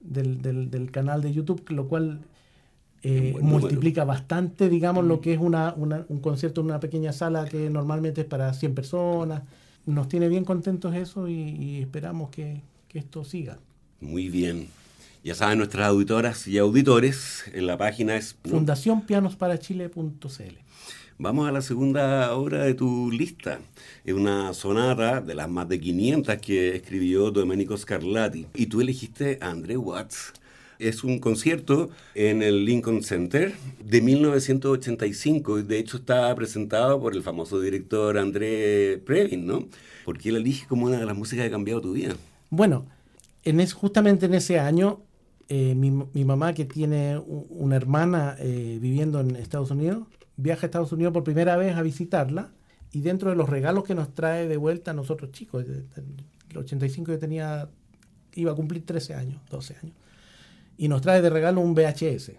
del, 0.00 0.70
del, 0.70 0.90
canal 0.90 1.22
de 1.22 1.32
YouTube, 1.32 1.64
lo 1.70 1.88
cual 1.88 2.20
eh, 3.02 3.34
multiplica 3.40 4.04
bastante, 4.04 4.68
digamos, 4.68 5.04
lo 5.04 5.20
que 5.20 5.32
es 5.32 5.40
una, 5.40 5.74
un 5.76 6.20
concierto 6.20 6.60
en 6.60 6.66
una 6.66 6.80
pequeña 6.80 7.12
sala 7.12 7.46
que 7.46 7.70
normalmente 7.70 8.20
es 8.22 8.26
para 8.26 8.52
100 8.52 8.74
personas. 8.74 9.42
Nos 9.86 10.08
tiene 10.08 10.28
bien 10.28 10.44
contentos 10.44 10.94
eso 10.94 11.28
y, 11.28 11.78
esperamos 11.80 12.30
que, 12.30 12.62
que 12.86 12.98
esto 12.98 13.24
siga. 13.24 13.58
Muy 14.00 14.28
bien. 14.28 14.68
Ya 15.28 15.34
saben 15.34 15.58
nuestras 15.58 15.88
auditoras 15.88 16.48
y 16.48 16.56
auditores, 16.56 17.44
en 17.52 17.66
la 17.66 17.76
página 17.76 18.16
es... 18.16 18.38
Fundacionpianosparachile.cl 18.48 20.54
Vamos 21.18 21.46
a 21.46 21.52
la 21.52 21.60
segunda 21.60 22.34
obra 22.34 22.64
de 22.64 22.72
tu 22.72 23.10
lista. 23.10 23.58
Es 24.06 24.14
una 24.14 24.54
sonata 24.54 25.20
de 25.20 25.34
las 25.34 25.50
más 25.50 25.68
de 25.68 25.80
500 25.80 26.38
que 26.38 26.76
escribió 26.76 27.30
Domenico 27.30 27.76
Scarlatti. 27.76 28.46
Y 28.54 28.68
tú 28.68 28.80
elegiste 28.80 29.36
a 29.42 29.50
André 29.50 29.76
Watts. 29.76 30.32
Es 30.78 31.04
un 31.04 31.18
concierto 31.18 31.90
en 32.14 32.42
el 32.42 32.64
Lincoln 32.64 33.02
Center 33.02 33.52
de 33.84 34.00
1985. 34.00 35.62
De 35.62 35.78
hecho, 35.78 35.98
está 35.98 36.34
presentado 36.34 37.02
por 37.02 37.14
el 37.14 37.22
famoso 37.22 37.60
director 37.60 38.16
André 38.16 38.96
Previn, 39.04 39.46
¿no? 39.46 39.68
¿Por 40.06 40.16
qué 40.16 40.32
la 40.32 40.38
eliges 40.38 40.66
como 40.66 40.86
una 40.86 40.98
de 40.98 41.04
las 41.04 41.14
músicas 41.14 41.42
que 41.42 41.48
ha 41.48 41.52
cambiado 41.52 41.82
tu 41.82 41.92
vida? 41.92 42.16
Bueno, 42.48 42.86
en 43.44 43.60
es, 43.60 43.74
justamente 43.74 44.24
en 44.24 44.32
ese 44.32 44.58
año 44.58 45.02
eh, 45.48 45.74
mi, 45.74 45.90
mi, 45.90 46.24
mamá, 46.24 46.52
que 46.52 46.66
tiene 46.66 47.18
una 47.18 47.76
hermana 47.76 48.36
eh, 48.38 48.78
viviendo 48.80 49.20
en 49.20 49.34
Estados 49.36 49.70
Unidos, 49.70 50.06
viaja 50.36 50.62
a 50.62 50.66
Estados 50.66 50.92
Unidos 50.92 51.14
por 51.14 51.24
primera 51.24 51.56
vez 51.56 51.74
a 51.74 51.82
visitarla 51.82 52.52
y 52.92 53.00
dentro 53.00 53.30
de 53.30 53.36
los 53.36 53.48
regalos 53.48 53.84
que 53.84 53.94
nos 53.94 54.14
trae 54.14 54.46
de 54.46 54.56
vuelta 54.58 54.92
nosotros 54.92 55.32
chicos, 55.32 55.64
el 55.64 56.58
85 56.58 57.12
yo 57.12 57.18
tenía, 57.18 57.68
iba 58.34 58.52
a 58.52 58.54
cumplir 58.54 58.84
13 58.84 59.14
años, 59.14 59.40
12 59.50 59.76
años, 59.82 59.96
y 60.76 60.88
nos 60.88 61.00
trae 61.00 61.22
de 61.22 61.30
regalo 61.30 61.62
un 61.62 61.74
VHS. 61.74 62.32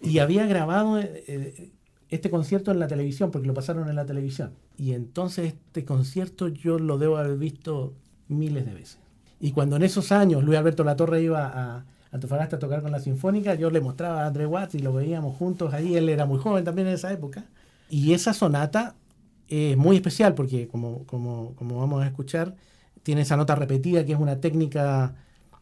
Y 0.00 0.18
había 0.18 0.46
grabado 0.46 1.00
eh, 1.00 1.72
este 2.08 2.30
concierto 2.30 2.72
en 2.72 2.80
la 2.80 2.88
televisión, 2.88 3.30
porque 3.30 3.46
lo 3.46 3.54
pasaron 3.54 3.88
en 3.88 3.94
la 3.94 4.06
televisión. 4.06 4.54
Y 4.76 4.94
entonces 4.94 5.54
este 5.54 5.84
concierto 5.84 6.48
yo 6.48 6.78
lo 6.78 6.98
debo 6.98 7.18
haber 7.18 7.38
visto 7.38 7.94
miles 8.26 8.66
de 8.66 8.74
veces. 8.74 8.98
Y 9.40 9.52
cuando 9.52 9.76
en 9.76 9.84
esos 9.84 10.10
años 10.10 10.42
Luis 10.42 10.58
Alberto 10.58 10.82
Latorre 10.82 11.22
iba 11.22 11.46
a 11.46 11.86
Antofagasta 12.10 12.56
a 12.56 12.58
tocar 12.58 12.82
con 12.82 12.92
la 12.92 13.00
Sinfónica, 13.00 13.54
yo 13.54 13.70
le 13.70 13.80
mostraba 13.80 14.22
a 14.22 14.26
André 14.26 14.46
Watts 14.46 14.74
y 14.74 14.78
lo 14.78 14.92
veíamos 14.92 15.36
juntos 15.36 15.74
ahí, 15.74 15.96
él 15.96 16.08
era 16.08 16.24
muy 16.26 16.38
joven 16.38 16.64
también 16.64 16.88
en 16.88 16.94
esa 16.94 17.12
época. 17.12 17.44
Y 17.90 18.12
esa 18.12 18.34
sonata 18.34 18.94
es 19.48 19.76
muy 19.76 19.96
especial 19.96 20.34
porque, 20.34 20.68
como, 20.68 21.04
como, 21.06 21.54
como 21.54 21.78
vamos 21.80 22.02
a 22.02 22.06
escuchar, 22.06 22.54
tiene 23.02 23.22
esa 23.22 23.36
nota 23.36 23.54
repetida 23.54 24.04
que 24.04 24.12
es 24.12 24.18
una 24.18 24.40
técnica 24.40 25.14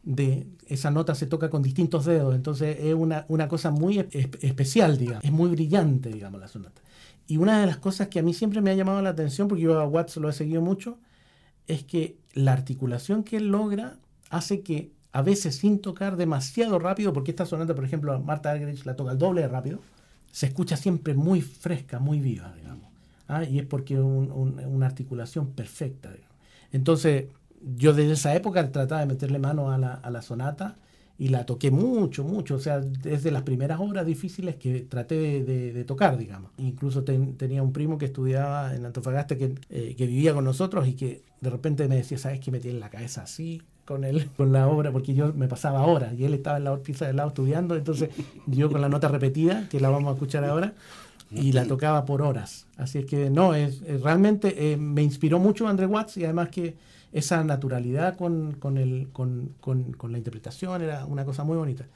de 0.07 0.47
esa 0.69 0.91
nota 0.91 1.15
se 1.15 1.27
toca 1.27 1.51
con 1.51 1.63
distintos 1.63 2.05
dedos, 2.05 2.35
entonces 2.35 2.79
es 2.81 2.95
una, 2.95 3.27
una 3.29 3.49
cosa 3.49 3.71
muy 3.71 3.99
especial, 3.99 4.99
digamos, 4.99 5.25
es 5.25 5.33
muy 5.33 5.51
brillante, 5.51 6.11
digamos, 6.11 6.41
la 6.41 6.49
sonata. 6.49 6.81
Y 7.27 7.39
una 7.39 7.61
de 7.61 7.67
las 7.67 7.79
cosas 7.79 8.09
que 8.09 8.21
a 8.21 8.23
mí 8.23 8.33
siempre 8.33 8.61
me 8.61 8.71
ha 8.71 8.75
llamado 8.75 9.03
la 9.03 9.11
atención, 9.11 9.49
porque 9.49 9.63
yo 9.63 9.81
a 9.81 9.87
Watts 9.87 10.17
lo 10.19 10.29
he 10.29 10.33
seguido 10.33 10.63
mucho, 10.63 10.99
es 11.67 11.83
que 11.83 12.19
la 12.35 12.53
articulación 12.53 13.25
que 13.25 13.37
él 13.37 13.49
logra 13.49 13.99
hace 14.31 14.61
que 14.61 14.93
a 15.17 15.23
veces 15.23 15.57
sin 15.57 15.79
tocar 15.79 16.19
demasiado 16.19 16.79
rápido, 16.79 17.15
porque 17.15 17.31
esta 17.31 17.47
sonata, 17.47 17.75
por 17.75 17.87
ejemplo, 17.87 18.21
Marta 18.21 18.51
Argerich 18.51 18.85
la 18.85 18.97
toca 18.97 19.13
el 19.13 19.19
doble 19.19 19.41
de 19.41 19.49
rápido, 19.49 19.79
se 20.31 20.45
escucha 20.45 20.77
siempre 20.77 21.15
muy 21.15 21.41
fresca, 21.41 21.99
muy 21.99 22.21
viva, 22.21 22.53
digamos. 22.55 22.85
¿ah? 23.27 23.43
Y 23.43 23.59
es 23.59 23.65
porque 23.65 23.95
es 23.95 24.01
una 24.01 24.85
articulación 24.85 25.47
perfecta. 25.53 26.11
Entonces, 26.71 27.29
yo 27.79 27.95
desde 27.95 28.13
esa 28.13 28.35
época 28.35 28.71
trataba 28.71 29.01
de 29.01 29.07
meterle 29.07 29.39
mano 29.39 29.71
a 29.71 29.79
la, 29.79 30.21
sonata 30.21 30.77
y 31.19 31.29
la 31.29 31.47
toqué 31.47 31.71
mucho, 31.71 32.23
mucho. 32.23 32.57
O 32.57 32.61
sea, 32.61 32.81
desde 32.81 33.31
las 33.31 33.41
primeras 33.41 33.81
obras 33.81 34.05
difíciles 34.05 34.57
que 34.57 34.81
traté 34.81 35.43
de, 35.43 35.85
tocar, 35.85 36.19
digamos. 36.19 36.51
Incluso 36.59 37.05
tenía 37.05 37.63
un 37.63 37.73
primo 37.73 37.97
que 37.97 38.05
estudiaba 38.05 38.75
en 38.75 38.85
Antofagasta 38.85 39.39
que, 39.39 39.55
eh, 39.71 39.95
que, 39.97 40.07
vivía 40.07 40.35
con 40.35 40.45
nosotros 40.45 40.87
y 40.87 40.93
que 40.93 41.23
de 41.41 41.49
repente 41.49 41.89
me 41.89 41.97
decía, 41.97 42.19
¿sabes 42.19 42.39
qué? 42.39 42.51
Me 42.51 42.61
tiene 42.61 42.79
la 42.81 42.91
cabeza 42.91 43.23
así 43.23 43.63
con 43.87 44.05
él, 44.05 44.29
con 44.37 44.53
la 44.53 44.69
obra, 44.69 44.93
porque 44.93 45.15
yo 45.15 45.33
me 45.33 45.49
pasaba 45.49 45.87
horas 45.87 46.13
y 46.19 46.25
él 46.25 46.35
estaba 46.35 46.59
en 46.59 46.65
la 46.65 46.77
pieza 46.77 47.07
del 47.07 47.17
lado 47.17 47.29
estudiando. 47.29 47.77
Entonces, 47.77 48.11
yo 48.47 48.71
con 48.71 48.83
la 48.83 48.91
nota 48.91 49.09
repetida, 49.09 49.67
que 49.71 49.81
la 49.81 49.89
vamos 49.89 50.11
a 50.11 50.13
escuchar 50.15 50.45
ahora, 50.45 50.75
y 51.31 51.53
la 51.53 51.67
tocaba 51.67 52.05
por 52.05 52.23
horas. 52.23 52.67
Así 52.77 52.99
es 52.99 53.07
que 53.07 53.31
no, 53.31 53.55
es, 53.55 53.81
realmente 54.03 54.73
eh, 54.73 54.77
me 54.77 55.03
inspiró 55.03 55.39
mucho 55.39 55.67
André 55.67 55.87
Watts 55.87 56.17
y 56.19 56.25
además 56.25 56.51
que 56.51 56.77
esa 57.13 57.43
naturalidad 57.43 58.17
con, 58.17 58.53
con, 58.53 58.77
el, 58.79 59.09
con, 59.13 59.55
con, 59.61 60.13
la 60.13 60.19
interpretación 60.19 60.83
era 60.83 61.07
una 61.07 61.25
cosa 61.25 61.45
muy 61.45 61.57
bonita. 61.57 61.87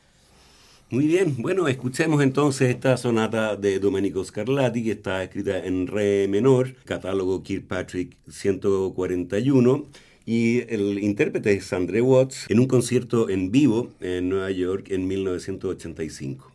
Muy 0.91 1.07
bien, 1.07 1.37
bueno, 1.39 1.69
escuchemos 1.69 2.21
entonces 2.21 2.71
esta 2.71 2.97
sonata 2.97 3.55
de 3.55 3.79
Domenico 3.79 4.25
Scarlatti 4.25 4.83
que 4.83 4.93
está 4.93 5.23
escrita 5.23 5.59
en 5.65 5.87
re 5.87 6.27
menor, 6.27 6.75
catálogo 6.85 7.45
Kirkpatrick 7.45 8.17
141 8.29 9.85
y 10.31 10.61
el 10.73 11.01
intérprete 11.03 11.55
es 11.55 11.73
André 11.73 12.01
Watts 12.01 12.47
en 12.49 12.61
un 12.61 12.69
concierto 12.69 13.29
en 13.29 13.51
vivo 13.51 13.91
en 14.01 14.29
Nueva 14.29 14.53
York 14.53 14.87
en 14.91 15.09
1985. 15.09 16.50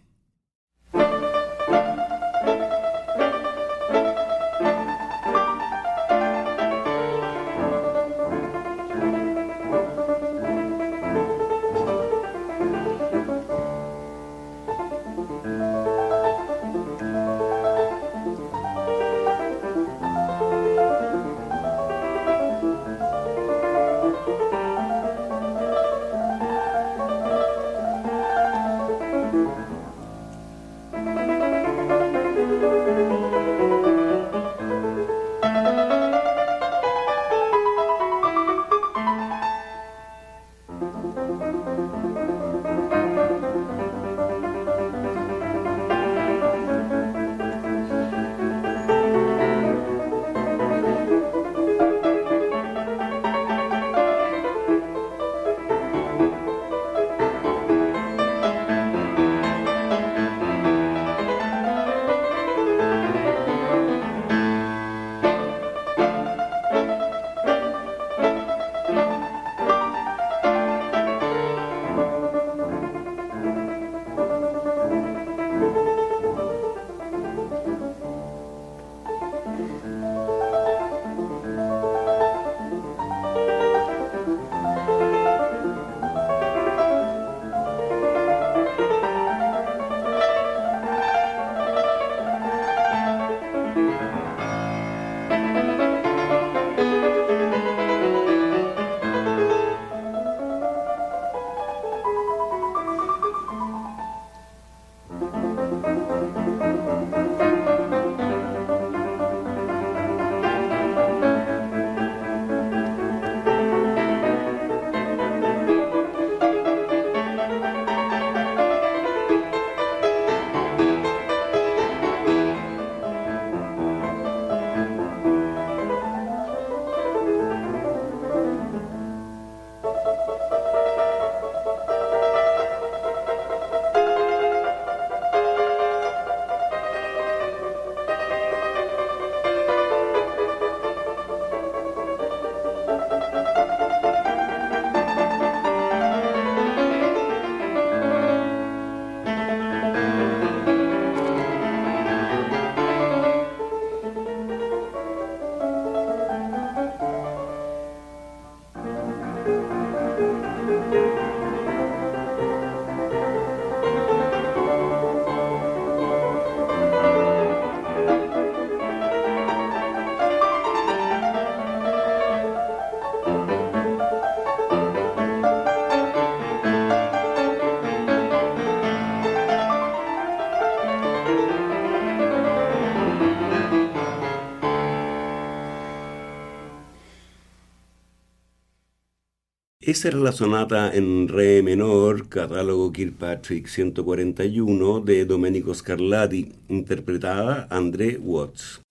Esa 189.96 190.10
era 190.10 190.18
la 190.18 190.34
sonata 190.34 190.94
en 190.94 191.30
re 191.30 191.64
menor, 191.64 192.28
catálogo 192.28 192.92
Kirkpatrick 192.92 193.66
141 193.66 195.00
de 195.00 195.24
Domenico 195.24 195.74
Scarlatti, 195.74 196.52
interpretada 196.68 197.66
André 197.70 198.18
Watts. 198.22 198.82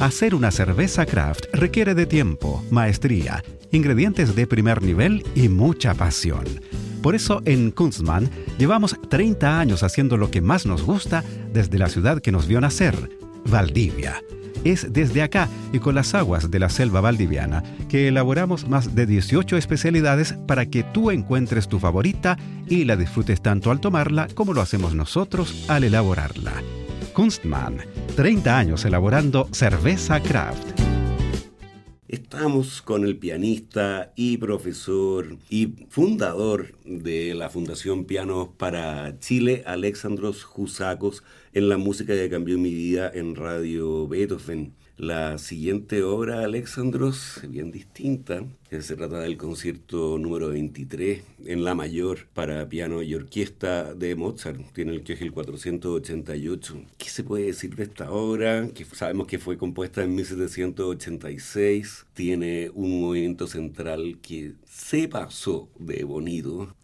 Hacer 0.00 0.34
una 0.34 0.50
cerveza 0.50 1.04
craft 1.04 1.44
requiere 1.52 1.94
de 1.94 2.06
tiempo, 2.06 2.64
maestría, 2.70 3.44
ingredientes 3.70 4.34
de 4.34 4.46
primer 4.46 4.80
nivel 4.80 5.22
y 5.34 5.50
mucha 5.50 5.92
pasión. 5.92 6.46
Por 7.02 7.14
eso 7.14 7.42
en 7.44 7.70
Kunstmann 7.70 8.30
llevamos 8.56 8.96
30 9.10 9.60
años 9.60 9.82
haciendo 9.82 10.16
lo 10.16 10.30
que 10.30 10.40
más 10.40 10.64
nos 10.64 10.84
gusta 10.84 11.22
desde 11.52 11.78
la 11.78 11.90
ciudad 11.90 12.22
que 12.22 12.32
nos 12.32 12.46
vio 12.46 12.62
nacer, 12.62 12.94
Valdivia 13.44 14.22
es 14.70 14.92
desde 14.92 15.22
acá 15.22 15.48
y 15.72 15.78
con 15.78 15.94
las 15.94 16.14
aguas 16.14 16.50
de 16.50 16.58
la 16.58 16.68
selva 16.68 17.00
valdiviana 17.00 17.62
que 17.88 18.08
elaboramos 18.08 18.68
más 18.68 18.94
de 18.94 19.06
18 19.06 19.56
especialidades 19.56 20.34
para 20.46 20.66
que 20.66 20.82
tú 20.82 21.10
encuentres 21.10 21.68
tu 21.68 21.78
favorita 21.78 22.36
y 22.68 22.84
la 22.84 22.96
disfrutes 22.96 23.40
tanto 23.40 23.70
al 23.70 23.80
tomarla 23.80 24.28
como 24.34 24.54
lo 24.54 24.60
hacemos 24.60 24.94
nosotros 24.94 25.64
al 25.68 25.84
elaborarla. 25.84 26.52
Kunstmann, 27.12 27.78
30 28.14 28.58
años 28.58 28.84
elaborando 28.84 29.48
cerveza 29.52 30.20
craft. 30.20 30.76
Estamos 32.08 32.82
con 32.82 33.04
el 33.04 33.18
pianista 33.18 34.12
y 34.14 34.36
profesor 34.36 35.38
y 35.50 35.86
fundador 35.88 36.78
de 36.84 37.34
la 37.34 37.50
Fundación 37.50 38.04
Pianos 38.04 38.50
para 38.56 39.18
Chile, 39.18 39.64
Alexandros 39.66 40.44
Jusacos, 40.44 41.24
en 41.56 41.70
la 41.70 41.78
música 41.78 42.12
que 42.12 42.28
cambió 42.28 42.58
mi 42.58 42.74
vida 42.74 43.10
en 43.14 43.34
Radio 43.34 44.06
Beethoven. 44.06 44.74
La 44.98 45.38
siguiente 45.38 46.02
obra, 46.02 46.44
Alexandros, 46.44 47.40
bien 47.48 47.72
distinta. 47.72 48.44
Se 48.70 48.94
trata 48.94 49.20
del 49.20 49.38
concierto 49.38 50.18
número 50.18 50.48
23 50.48 51.22
en 51.46 51.64
La 51.64 51.74
Mayor 51.74 52.26
para 52.34 52.68
piano 52.68 53.02
y 53.02 53.14
orquesta 53.14 53.94
de 53.94 54.14
Mozart. 54.16 54.60
Tiene 54.74 54.92
el 54.92 55.02
que 55.02 55.14
es 55.14 55.22
el 55.22 55.32
488. 55.32 56.82
¿Qué 56.98 57.08
se 57.08 57.24
puede 57.24 57.46
decir 57.46 57.74
de 57.74 57.84
esta 57.84 58.10
obra? 58.10 58.68
Que 58.74 58.84
sabemos 58.84 59.26
que 59.26 59.38
fue 59.38 59.56
compuesta 59.56 60.04
en 60.04 60.14
1786. 60.14 62.04
Tiene 62.12 62.70
un 62.74 63.00
movimiento 63.00 63.46
central 63.46 64.18
que 64.20 64.52
se 64.66 65.08
pasó 65.08 65.70
de 65.78 66.04
bonito 66.04 66.76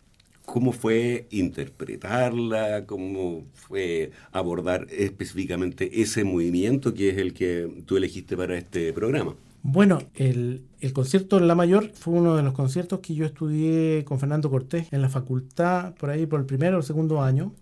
cómo 0.53 0.73
fue 0.73 1.29
interpretarla, 1.31 2.85
cómo 2.85 3.47
fue 3.55 4.11
abordar 4.33 4.87
específicamente 4.91 6.03
ese 6.03 6.25
movimiento 6.25 6.93
que 6.93 7.09
es 7.09 7.17
el 7.17 7.33
que 7.33 7.83
tú 7.87 7.97
elegiste 7.97 8.37
para 8.37 8.59
este 8.59 8.93
programa. 8.93 9.35
Bueno, 9.63 10.03
el, 10.15 10.67
concierto 10.93 11.39
en 11.39 11.49
La 11.49 11.55
Mayor 11.55 11.93
fue 11.95 12.13
uno 12.13 12.37
de 12.37 12.43
los 12.43 12.53
conciertos 12.53 13.01
que 13.01 13.15
yo 13.15 13.25
estudié 13.25 14.05
con 14.05 14.21
Fernando 14.21 14.51
Cortés 14.51 14.89
en 14.93 15.01
la 15.01 15.09
facultad, 15.09 15.95
por 15.95 16.11
ahí 16.11 16.27
por 16.27 16.41
el 16.41 16.45
primero 16.45 16.81
o 16.81 16.83
segundo 16.83 17.23
año, 17.23 17.55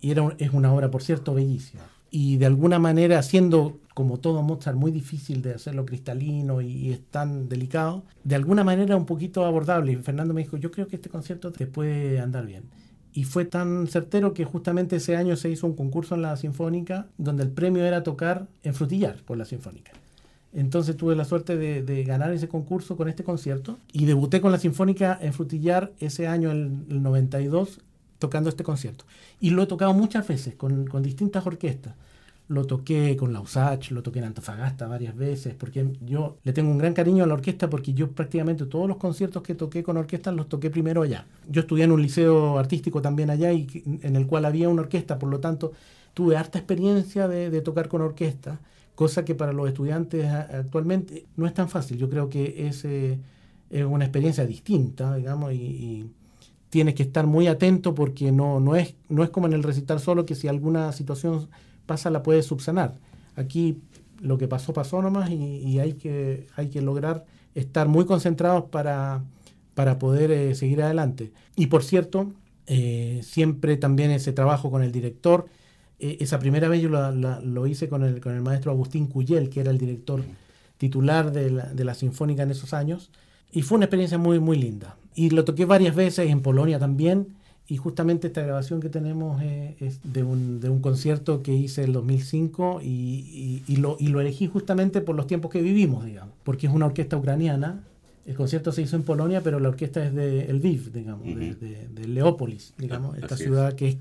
y 0.00 0.12
era, 0.12 0.34
es 0.38 0.50
una 0.54 0.72
obra, 0.72 0.90
por 0.90 1.02
cierto, 1.02 1.34
bellísima 1.34 1.82
y 2.10 2.36
de 2.38 2.46
alguna 2.46 2.78
manera, 2.78 3.22
siendo 3.22 3.80
como 3.94 4.18
todo 4.18 4.42
Mozart 4.42 4.76
muy 4.76 4.92
difícil 4.92 5.42
de 5.42 5.54
hacerlo 5.54 5.84
cristalino 5.84 6.60
y, 6.60 6.92
es 6.92 7.00
tan 7.10 7.48
delicado, 7.48 8.04
de 8.22 8.36
alguna 8.36 8.62
manera 8.62 8.96
un 8.96 9.06
poquito 9.06 9.44
abordable. 9.44 9.92
Y 9.92 9.96
Fernando 9.96 10.32
me 10.32 10.42
dijo, 10.42 10.56
yo 10.56 10.70
creo 10.70 10.86
que 10.86 10.96
este 10.96 11.08
concierto 11.08 11.50
te 11.50 11.66
puede 11.66 12.20
andar 12.20 12.46
bien. 12.46 12.62
Y 13.12 13.24
fue 13.24 13.44
tan 13.44 13.88
certero 13.88 14.34
que 14.34 14.44
justamente 14.44 14.96
ese 14.96 15.16
año 15.16 15.34
se 15.34 15.50
hizo 15.50 15.66
un 15.66 15.74
concurso 15.74 16.14
en 16.14 16.22
la 16.22 16.36
Sinfónica 16.36 17.08
donde 17.18 17.42
el 17.42 17.50
premio 17.50 17.84
era 17.84 18.04
tocar 18.04 18.46
en 18.62 18.74
Frutillar 18.74 19.16
por 19.24 19.36
la 19.36 19.44
Sinfónica. 19.44 19.90
Entonces 20.52 20.96
tuve 20.96 21.16
la 21.16 21.24
suerte 21.24 21.56
de, 21.56 22.04
ganar 22.04 22.32
ese 22.32 22.46
concurso 22.46 22.96
con 22.96 23.08
este 23.08 23.24
concierto 23.24 23.80
y 23.92 24.06
debuté 24.06 24.40
con 24.40 24.52
la 24.52 24.58
Sinfónica 24.58 25.18
en 25.20 25.32
Frutillar 25.32 25.92
ese 25.98 26.28
año, 26.28 26.52
el, 26.52 26.84
el 26.88 27.02
92, 27.02 27.80
tocando 28.18 28.48
este 28.50 28.64
concierto. 28.64 29.04
Y 29.40 29.50
lo 29.50 29.62
he 29.62 29.66
tocado 29.66 29.94
muchas 29.94 30.26
veces 30.26 30.54
con, 30.54 30.86
con 30.86 31.02
distintas 31.02 31.46
orquestas. 31.46 31.94
Lo 32.48 32.64
toqué 32.64 33.14
con 33.14 33.34
la 33.34 33.40
USACH, 33.40 33.90
lo 33.90 34.02
toqué 34.02 34.20
en 34.20 34.24
Antofagasta 34.24 34.86
varias 34.86 35.14
veces, 35.14 35.54
porque 35.54 35.86
yo 36.06 36.38
le 36.44 36.54
tengo 36.54 36.70
un 36.70 36.78
gran 36.78 36.94
cariño 36.94 37.24
a 37.24 37.26
la 37.26 37.34
orquesta 37.34 37.68
porque 37.68 37.92
yo 37.92 38.10
prácticamente 38.12 38.64
todos 38.64 38.88
los 38.88 38.96
conciertos 38.96 39.42
que 39.42 39.54
toqué 39.54 39.82
con 39.82 39.98
orquesta 39.98 40.32
los 40.32 40.48
toqué 40.48 40.70
primero 40.70 41.02
allá. 41.02 41.26
Yo 41.46 41.60
estudié 41.60 41.84
en 41.84 41.92
un 41.92 42.00
liceo 42.00 42.58
artístico 42.58 43.02
también 43.02 43.28
allá 43.28 43.52
y 43.52 43.66
en 44.02 44.16
el 44.16 44.26
cual 44.26 44.46
había 44.46 44.70
una 44.70 44.80
orquesta, 44.80 45.18
por 45.18 45.28
lo 45.28 45.40
tanto 45.40 45.72
tuve 46.14 46.38
harta 46.38 46.58
experiencia 46.58 47.28
de, 47.28 47.50
de 47.50 47.60
tocar 47.60 47.88
con 47.88 48.00
orquesta, 48.00 48.60
cosa 48.94 49.26
que 49.26 49.34
para 49.34 49.52
los 49.52 49.68
estudiantes 49.68 50.26
actualmente 50.26 51.26
no 51.36 51.46
es 51.46 51.52
tan 51.52 51.68
fácil. 51.68 51.98
Yo 51.98 52.08
creo 52.08 52.30
que 52.30 52.66
es, 52.66 52.82
eh, 52.86 53.18
es 53.68 53.84
una 53.84 54.06
experiencia 54.06 54.46
distinta, 54.46 55.14
digamos, 55.16 55.52
y 55.52 56.10
tienes 56.70 56.94
que 56.94 57.02
estar 57.02 57.26
muy 57.26 57.46
atento 57.46 57.94
porque 57.94 58.32
no, 58.32 58.60
no, 58.60 58.76
es, 58.76 58.94
no 59.08 59.24
es 59.24 59.30
como 59.30 59.46
en 59.46 59.52
el 59.52 59.62
recitar 59.62 60.00
solo 60.00 60.26
que 60.26 60.34
si 60.34 60.48
alguna 60.48 60.92
situación 60.92 61.48
pasa 61.86 62.10
la 62.10 62.22
puedes 62.22 62.46
subsanar. 62.46 62.98
Aquí 63.36 63.80
lo 64.20 64.38
que 64.38 64.48
pasó 64.48 64.72
pasó 64.72 65.00
nomás 65.00 65.30
y, 65.30 65.78
hay, 65.78 65.94
que, 65.94 66.46
hay 66.56 66.68
que 66.68 66.82
lograr 66.82 67.24
estar 67.54 67.88
muy 67.88 68.04
concentrados 68.04 68.64
para, 68.64 69.24
para 69.74 69.98
poder 69.98 70.30
eh, 70.30 70.54
seguir 70.54 70.82
adelante. 70.82 71.32
Y 71.56 71.66
por 71.66 71.82
cierto, 71.82 72.32
eh, 72.66 73.20
siempre 73.22 73.76
también 73.76 74.10
ese 74.10 74.32
trabajo 74.32 74.70
con 74.70 74.82
el 74.82 74.92
director, 74.92 75.46
eh, 75.98 76.18
esa 76.20 76.38
primera 76.38 76.68
vez 76.68 76.82
yo 76.82 76.90
lo 76.90 77.66
hice 77.66 77.88
con 77.88 78.04
el, 78.04 78.20
con 78.20 78.34
el 78.34 78.42
maestro 78.42 78.72
Agustín 78.72 79.06
Cuyel, 79.06 79.48
que 79.48 79.60
era 79.60 79.70
el 79.70 79.78
director 79.78 80.22
titular 80.76 81.32
de 81.32 81.50
la, 81.50 81.72
de 81.72 81.84
la 81.84 81.94
Sinfónica 81.94 82.42
en 82.42 82.50
esos 82.50 82.74
años, 82.74 83.10
y 83.50 83.62
fue 83.62 83.76
una 83.76 83.86
experiencia 83.86 84.18
muy, 84.18 84.38
muy 84.38 84.58
linda. 84.58 84.96
Y 85.18 85.30
lo 85.30 85.44
toqué 85.44 85.64
varias 85.64 85.96
veces 85.96 86.30
en 86.30 86.42
Polonia 86.42 86.78
también. 86.78 87.34
Y 87.66 87.76
justamente 87.76 88.28
esta 88.28 88.40
grabación 88.40 88.80
que 88.80 88.88
tenemos 88.88 89.42
es, 89.42 90.00
de, 90.04 90.22
un, 90.22 90.60
de, 90.60 90.70
un, 90.70 90.80
concierto 90.80 91.42
que 91.42 91.52
hice 91.52 91.82
en 91.82 91.88
el 91.88 91.92
2005 91.94 92.80
y, 92.84 93.64
y, 93.66 93.76
lo, 93.76 93.96
y, 93.98 94.08
lo, 94.08 94.20
elegí 94.20 94.46
justamente 94.46 95.00
por 95.00 95.16
los 95.16 95.26
tiempos 95.26 95.50
que 95.50 95.60
vivimos, 95.60 96.04
digamos, 96.04 96.34
porque 96.44 96.68
es 96.68 96.72
una 96.72 96.86
orquesta 96.86 97.16
ucraniana. 97.16 97.84
El 98.26 98.36
concierto 98.36 98.70
se 98.70 98.82
hizo 98.82 98.94
en 98.94 99.02
Polonia, 99.02 99.42
pero 99.42 99.58
la 99.58 99.70
orquesta 99.70 100.06
es 100.06 100.14
de 100.14 100.52
Lviv, 100.52 100.92
digamos, 100.92 101.26
de, 101.26 101.88
de, 101.90 102.08
Leópolis, 102.08 102.74
digamos, 102.78 103.16
ah, 103.16 103.18
esta 103.20 103.36
ciudad 103.36 103.74
que 103.74 103.88
es 103.88 103.96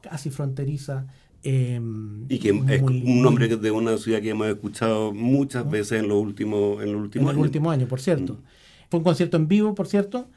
casi 0.00 0.30
fronteriza. 0.30 1.06
Em, 1.42 2.24
y 2.30 2.38
que 2.38 2.48
es 2.48 2.82
un 2.82 3.20
nombre 3.20 3.46
de 3.46 3.70
una 3.70 3.98
ciudad 3.98 4.22
que 4.22 4.30
hemos 4.30 4.46
escuchado 4.46 5.12
muchas 5.12 5.70
veces 5.70 6.00
en 6.00 6.08
los 6.08 6.18
últimos, 6.18 6.82
en 6.82 6.92
los 6.94 7.02
últimos 7.02 7.30
en 7.30 7.36
años. 7.36 7.44
último 7.44 7.70
año, 7.70 7.86
por 7.86 8.00
cierto. 8.00 8.34
Mm. 8.34 8.88
Fue 8.90 8.98
un 8.98 9.04
concierto 9.04 9.36
en 9.36 9.48
vivo, 9.48 9.74
por 9.74 9.86
cierto, 9.86 10.28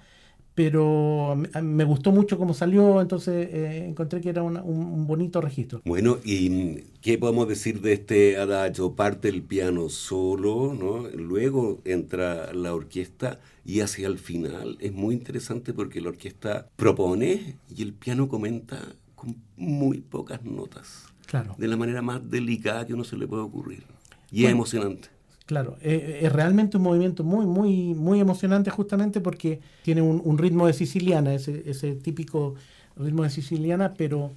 pero 0.56 1.38
me 1.62 1.84
gustó 1.84 2.14
mucho 2.14 2.38
cómo 2.38 2.54
salió, 2.54 3.02
entonces 3.02 3.50
eh, 3.52 3.86
encontré 3.90 4.22
que 4.22 4.30
era 4.30 4.42
un, 4.42 5.06
bonito 5.06 5.42
registro. 5.42 5.82
Bueno, 5.84 6.18
¿y 6.24 6.82
qué 7.02 7.18
podemos 7.18 7.50
decir 7.50 7.82
de 7.82 7.94
este 7.94 8.38
adagio? 8.38 8.96
Parte 8.96 9.28
el 9.28 9.44
piano 9.44 9.90
solo, 9.90 10.74
¿no? 10.74 11.10
Luego 11.10 11.82
entra 11.84 12.54
la 12.54 12.74
orquesta 12.74 13.40
y 13.66 13.82
hacia 13.82 14.08
el 14.08 14.18
final 14.18 14.78
es 14.80 14.94
muy 14.94 15.14
interesante 15.14 15.74
porque 15.74 16.00
la 16.00 16.10
orquesta 16.10 16.70
propone 16.78 17.58
y 17.76 17.82
el 17.82 17.94
piano 17.94 18.30
comenta 18.30 18.80
con 19.16 19.36
muy 19.58 20.00
pocas 20.00 20.44
notas. 20.46 21.04
Claro. 21.26 21.56
De 21.58 21.68
la 21.68 21.76
manera 21.76 22.02
más 22.02 22.30
delicada 22.30 22.86
que 22.86 22.94
uno 22.94 23.04
se 23.04 23.18
le 23.18 23.28
puede 23.28 23.44
ocurrir. 23.44 23.84
Y 24.32 24.46
es 24.46 24.52
emocionante. 24.52 25.10
Claro, 25.46 25.78
eh, 25.82 26.22
es 26.24 26.34
realmente 26.34 26.78
un 26.78 26.84
movimiento 26.84 27.24
muy, 27.24 27.46
muy, 27.46 27.94
muy 27.94 28.20
emocionante 28.20 28.72
justamente 28.72 29.22
porque 29.22 29.60
tiene 29.84 30.02
un, 30.02 30.38
ritmo 30.40 30.66
de 30.66 30.74
siciliana, 30.74 31.36
ese, 31.36 31.96
típico 31.96 32.56
ritmo 32.96 33.22
de 33.24 33.30
siciliana, 33.30 33.94
pero, 33.94 34.32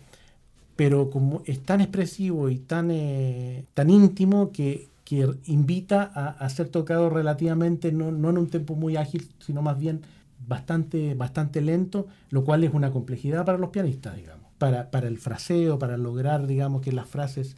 pero 0.77 1.09
como 1.09 1.43
es 1.47 1.61
tan 1.61 1.81
expresivo 1.81 2.51
y 2.51 2.59
tan, 2.59 2.91
eh, 2.91 3.65
tan 3.73 3.89
íntimo 3.89 4.53
que, 4.53 4.89
que 5.05 5.27
invita 5.47 6.03
a, 6.03 6.47
ser 6.51 6.69
tocado 6.69 7.09
relativamente, 7.09 7.91
no, 7.91 8.13
no, 8.13 8.29
en 8.29 8.37
un 8.37 8.49
tempo 8.49 8.75
muy 8.75 8.97
ágil, 8.97 9.31
sino 9.39 9.63
más 9.63 9.79
bien 9.79 10.03
bastante, 10.47 11.15
bastante 11.15 11.63
lento, 11.63 12.07
lo 12.29 12.45
cual 12.45 12.65
es 12.65 12.75
una 12.75 12.91
complejidad 12.91 13.47
para 13.47 13.57
los 13.57 13.71
pianistas, 13.71 14.15
digamos, 14.15 14.47
para, 14.59 14.91
para 14.91 15.09
el 15.09 15.17
fraseo, 15.17 15.79
para 15.79 15.97
lograr, 15.97 16.47
digamos, 16.47 16.83
que 16.83 16.93
las 16.93 17.09
frases 17.09 17.57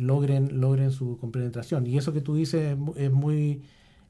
logren, 0.00 0.60
logren 0.60 0.90
su 0.90 1.18
compenetración. 1.18 1.86
Y 1.86 1.98
eso 1.98 2.12
que 2.12 2.20
tú 2.20 2.34
dices 2.34 2.76
es, 2.96 3.12
muy, 3.12 3.62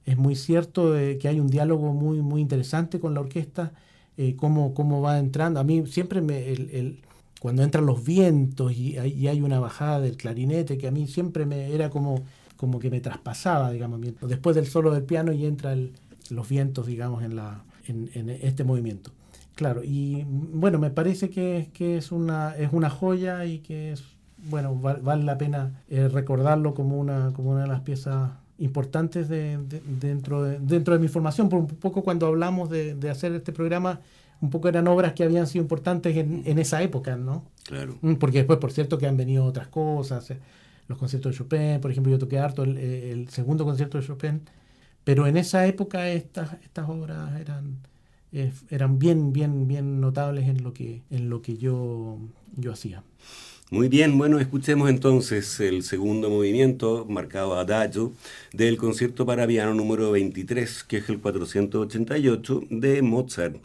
es 0.06 0.16
muy 0.16 0.34
cierto, 0.36 0.92
que 1.20 1.28
hay 1.28 1.40
un 1.40 1.48
diálogo 1.48 1.92
muy, 1.92 2.20
muy 2.22 2.40
interesante 2.40 3.00
con 3.00 3.14
la 3.14 3.20
orquesta, 3.20 3.72
eh, 4.16 4.34
cómo, 4.36 4.74
cómo, 4.74 5.00
va 5.00 5.18
entrando. 5.18 5.60
A 5.60 5.64
mí 5.64 5.86
siempre 5.86 6.20
me, 6.20 6.50
el, 6.50 7.00
cuando 7.40 7.62
entran 7.62 7.86
los 7.86 8.04
vientos 8.04 8.72
y 8.72 8.98
hay, 8.98 9.28
hay, 9.28 9.40
una 9.40 9.60
bajada 9.60 10.00
del 10.00 10.16
clarinete, 10.16 10.76
que 10.76 10.88
a 10.88 10.90
mí 10.90 11.06
siempre 11.06 11.46
me 11.46 11.72
era 11.72 11.88
como, 11.90 12.24
como 12.56 12.80
que 12.80 12.90
me 12.90 13.00
traspasaba, 13.00 13.70
digamos, 13.70 14.00
después 14.22 14.56
del 14.56 14.66
solo 14.66 14.92
del 14.92 15.04
piano 15.04 15.32
y 15.32 15.46
entra 15.46 15.76
los 16.30 16.48
vientos, 16.48 16.86
digamos, 16.86 17.22
en, 17.22 17.36
la, 17.36 17.64
en, 17.86 18.28
este 18.28 18.64
movimiento. 18.64 19.12
Claro, 19.54 19.82
y 19.84 20.24
bueno, 20.26 20.78
me 20.78 20.90
parece 20.90 21.30
que, 21.30 21.70
que 21.72 21.96
es, 21.96 22.12
una, 22.12 22.56
es 22.56 22.72
una 22.72 22.90
joya 22.90 23.44
y 23.44 23.58
que 23.60 23.92
es 23.92 24.17
bueno, 24.44 24.74
vale 24.76 25.24
la 25.24 25.38
pena 25.38 25.82
eh, 25.88 26.08
recordarlo 26.08 26.74
como 26.74 26.98
una, 26.98 27.32
como 27.34 27.50
una 27.50 27.62
de 27.62 27.68
las 27.68 27.80
piezas 27.80 28.30
importantes 28.58 29.28
de, 29.28 29.58
dentro, 30.00 30.42
de, 30.42 30.58
dentro 30.58 30.94
de 30.94 31.00
mi 31.00 31.08
formación. 31.08 31.48
Por 31.48 31.60
un 31.60 31.66
poco 31.66 32.02
cuando 32.02 32.26
hablamos 32.26 32.70
de, 32.70 32.96
hacer 33.10 33.32
este 33.32 33.52
programa, 33.52 34.00
un 34.40 34.50
poco 34.50 34.68
eran 34.68 34.88
obras 34.88 35.12
que 35.12 35.24
habían 35.24 35.46
sido 35.46 35.62
importantes 35.62 36.16
en, 36.16 36.42
en, 36.44 36.58
esa 36.58 36.82
época, 36.82 37.16
¿no? 37.16 37.44
Claro. 37.64 37.96
Mm, 38.00 38.14
porque 38.14 38.38
después, 38.38 38.58
por 38.58 38.72
cierto, 38.72 38.98
que 38.98 39.06
han 39.06 39.16
venido 39.16 39.44
otras 39.44 39.68
cosas, 39.68 40.30
eh, 40.30 40.38
los 40.88 40.98
conciertos 40.98 41.32
de 41.32 41.38
Chopin, 41.38 41.80
por 41.80 41.90
ejemplo, 41.90 42.10
yo 42.10 42.18
toqué 42.18 42.38
harto 42.38 42.62
el, 42.62 42.78
el 42.78 43.28
segundo 43.28 43.64
concierto 43.64 43.98
de 43.98 44.06
Chopin, 44.06 44.42
pero 45.08 45.26
en 45.26 45.38
esa 45.38 45.66
época 45.66 46.10
estas, 46.10 46.52
estas 46.62 46.88
obras 46.88 47.40
eran, 47.40 47.78
eh, 48.30 48.52
eran 48.68 48.98
bien, 48.98 49.32
bien, 49.32 49.66
bien 49.66 50.02
notables 50.02 50.46
en 50.46 50.62
lo 50.62 50.74
que, 50.74 51.02
en 51.10 51.30
lo 51.30 51.40
que 51.40 51.56
yo, 51.56 52.18
yo 52.56 52.72
hacía. 52.72 53.02
Muy 53.70 53.88
bien, 53.88 54.16
bueno, 54.16 54.38
escuchemos 54.38 54.88
entonces 54.88 55.60
el 55.60 55.82
segundo 55.82 56.30
movimiento, 56.30 57.04
marcado 57.06 57.54
Adagio, 57.58 58.14
del 58.54 58.78
concierto 58.78 59.26
para 59.26 59.46
piano 59.46 59.74
número 59.74 60.10
23, 60.10 60.84
que 60.84 60.96
es 60.96 61.08
el 61.10 61.20
488 61.20 62.62
de 62.70 63.02
Mozart. 63.02 63.56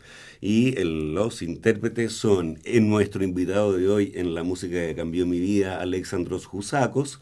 Y 0.41 0.75
los 0.83 1.41
intérpretes 1.41 2.11
son 2.11 2.59
nuestro 2.81 3.23
invitado 3.23 3.77
de 3.77 3.87
hoy 3.87 4.11
en 4.15 4.35
la 4.35 4.43
música 4.43 4.75
que 4.75 4.93
cambió 4.93 5.25
mi 5.25 5.39
vida, 5.39 5.79
Alexandros 5.79 6.49
Husakos, 6.51 7.21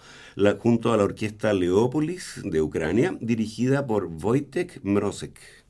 junto 0.58 0.92
a 0.92 0.98
la 0.98 1.04
orquesta 1.04 1.54
Leópolis 1.54 2.42
de 2.44 2.62
Ucrania, 2.64 3.16
dirigida 3.22 3.86
por 3.86 4.06
Wojtek 4.06 4.80
Mrosek. 4.84 5.61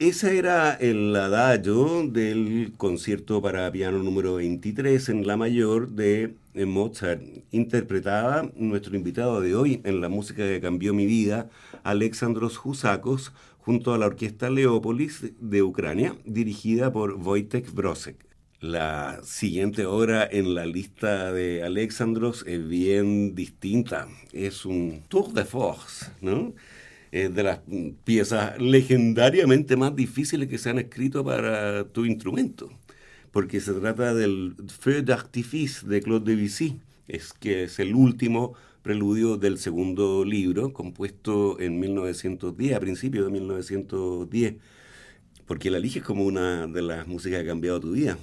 Ese 0.00 0.38
era 0.38 0.72
el 0.72 1.14
adagio 1.14 2.08
del 2.08 2.72
concierto 2.78 3.42
para 3.42 3.70
piano 3.70 4.02
número 4.02 4.36
23 4.36 5.10
en 5.10 5.26
La 5.26 5.36
Mayor 5.36 5.90
de 5.90 6.36
Mozart. 6.54 7.20
Interpretaba 7.50 8.50
nuestro 8.56 8.96
invitado 8.96 9.42
de 9.42 9.54
hoy 9.54 9.82
en 9.84 10.00
la 10.00 10.08
música 10.08 10.42
que 10.42 10.58
cambió 10.62 10.94
mi 10.94 11.04
vida, 11.04 11.50
Alexandros 11.84 12.58
Husakos, 12.64 13.34
junto 13.58 13.92
a 13.92 13.98
la 13.98 14.06
orquesta 14.06 14.48
Leópolis 14.48 15.34
de 15.38 15.62
Ucrania, 15.62 16.16
dirigida 16.24 16.90
por 16.90 17.16
Wojtek 17.16 17.70
Brosek. 17.70 18.24
La 18.58 19.20
siguiente 19.22 19.84
obra 19.84 20.26
en 20.30 20.54
la 20.54 20.64
lista 20.64 21.30
de 21.30 21.62
Alexandros 21.62 22.42
es 22.46 22.66
bien 22.66 23.34
distinta. 23.34 24.08
Es 24.32 24.64
un 24.64 25.02
tour 25.08 25.34
de 25.34 25.44
force, 25.44 26.06
¿no? 26.22 26.54
Es 27.12 27.34
de 27.34 27.42
las 27.42 27.60
piezas 28.04 28.60
legendariamente 28.60 29.76
más 29.76 29.94
difíciles 29.96 30.48
que 30.48 30.58
se 30.58 30.70
han 30.70 30.78
escrito 30.78 31.24
para 31.24 31.84
tu 31.88 32.04
instrumento, 32.04 32.70
porque 33.32 33.60
se 33.60 33.72
trata 33.74 34.14
del 34.14 34.54
Feu 34.68 35.02
d'artifice 35.02 35.86
de 35.86 36.00
Claude 36.02 36.34
Debussy, 36.34 36.80
es 37.08 37.32
que 37.32 37.64
es 37.64 37.78
el 37.80 37.94
último 37.94 38.54
preludio 38.82 39.36
del 39.36 39.58
segundo 39.58 40.24
libro, 40.24 40.72
compuesto 40.72 41.60
en 41.60 41.80
1910, 41.80 42.76
a 42.76 42.80
principios 42.80 43.26
de 43.26 43.32
1910, 43.32 44.54
porque 45.46 45.70
la 45.70 45.78
eliges 45.78 46.02
como 46.02 46.24
una 46.24 46.66
de 46.66 46.82
las 46.82 47.06
músicas 47.06 47.40
que 47.40 47.46
ha 47.46 47.50
cambiado 47.50 47.80
tu 47.80 47.92
vida. 47.92 48.16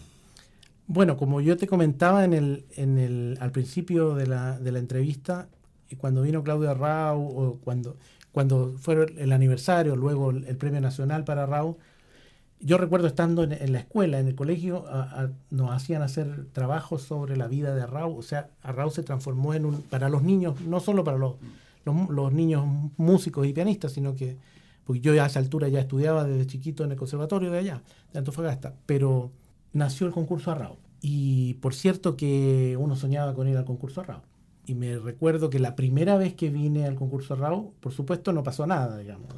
Bueno, 0.87 1.17
como 1.17 1.41
yo 1.41 1.57
te 1.57 1.67
comentaba 1.67 2.23
en 2.23 2.33
el, 2.33 2.65
en 2.77 2.97
el, 2.97 3.37
al 3.41 3.51
principio 3.51 4.15
de 4.15 4.27
la, 4.27 4.57
de 4.57 4.71
la 4.71 4.79
entrevista, 4.79 5.49
cuando 5.97 6.21
vino 6.21 6.43
Claudia 6.43 6.73
Rau 6.73 7.21
o 7.21 7.59
cuando 7.59 7.97
cuando 8.37 8.75
fue 8.77 9.07
el 9.17 9.31
aniversario, 9.31 9.95
luego 9.95 10.29
el, 10.29 10.57
premio 10.57 10.79
nacional 10.79 11.23
para 11.23 11.47
Raúl, 11.47 11.75
yo 12.59 12.77
recuerdo 12.77 13.07
estando 13.07 13.41
en, 13.41 13.73
la 13.73 13.79
escuela, 13.79 14.19
en 14.19 14.27
el 14.27 14.35
colegio, 14.35 14.85
nos 15.49 15.71
hacían 15.71 16.03
hacer 16.03 16.45
trabajos 16.53 17.01
sobre 17.01 17.35
la 17.35 17.47
vida 17.47 17.73
de 17.73 17.81
Arrau. 17.81 18.15
O 18.15 18.21
sea, 18.21 18.51
Arrau 18.61 18.91
se 18.91 19.01
transformó 19.01 19.55
en 19.55 19.65
un, 19.65 19.81
para 19.81 20.07
los 20.07 20.21
niños, 20.21 20.61
no 20.61 20.79
solo 20.79 21.03
para 21.03 21.17
los, 21.17 21.37
los, 21.83 22.31
niños 22.31 22.63
músicos 22.97 23.47
y 23.47 23.53
pianistas, 23.53 23.93
sino 23.93 24.13
que, 24.13 24.37
porque 24.83 25.01
yo 25.01 25.19
a 25.19 25.25
esa 25.25 25.39
altura 25.39 25.67
ya 25.69 25.79
estudiaba 25.79 26.23
desde 26.23 26.45
chiquito 26.45 26.83
en 26.83 26.91
el 26.91 26.97
conservatorio 26.99 27.49
de 27.49 27.57
allá, 27.57 27.81
de 28.13 28.19
Antofagasta, 28.19 28.75
pero 28.85 29.31
nació 29.73 30.05
el 30.05 30.13
concurso 30.13 30.51
Arrau. 30.51 30.77
Y 31.01 31.55
por 31.55 31.73
cierto 31.73 32.15
que 32.15 32.77
uno 32.79 32.95
soñaba 32.97 33.33
con 33.33 33.47
ir 33.47 33.57
al 33.57 33.65
concurso 33.65 34.01
Arrau 34.01 34.21
y 34.67 34.75
me 34.75 34.99
recuerdo 34.99 35.49
que 35.49 35.59
la 35.59 35.75
primera 35.75 36.17
vez 36.17 36.35
que 36.35 36.49
vine 36.49 36.85
al 36.85 36.95
concurso 36.95 37.35
RAW, 37.35 37.73
por 37.79 37.93
supuesto 37.93 38.33
no 38.33 38.43
pasó 38.43 38.67
nada, 38.67 38.97
digamos. 38.97 39.33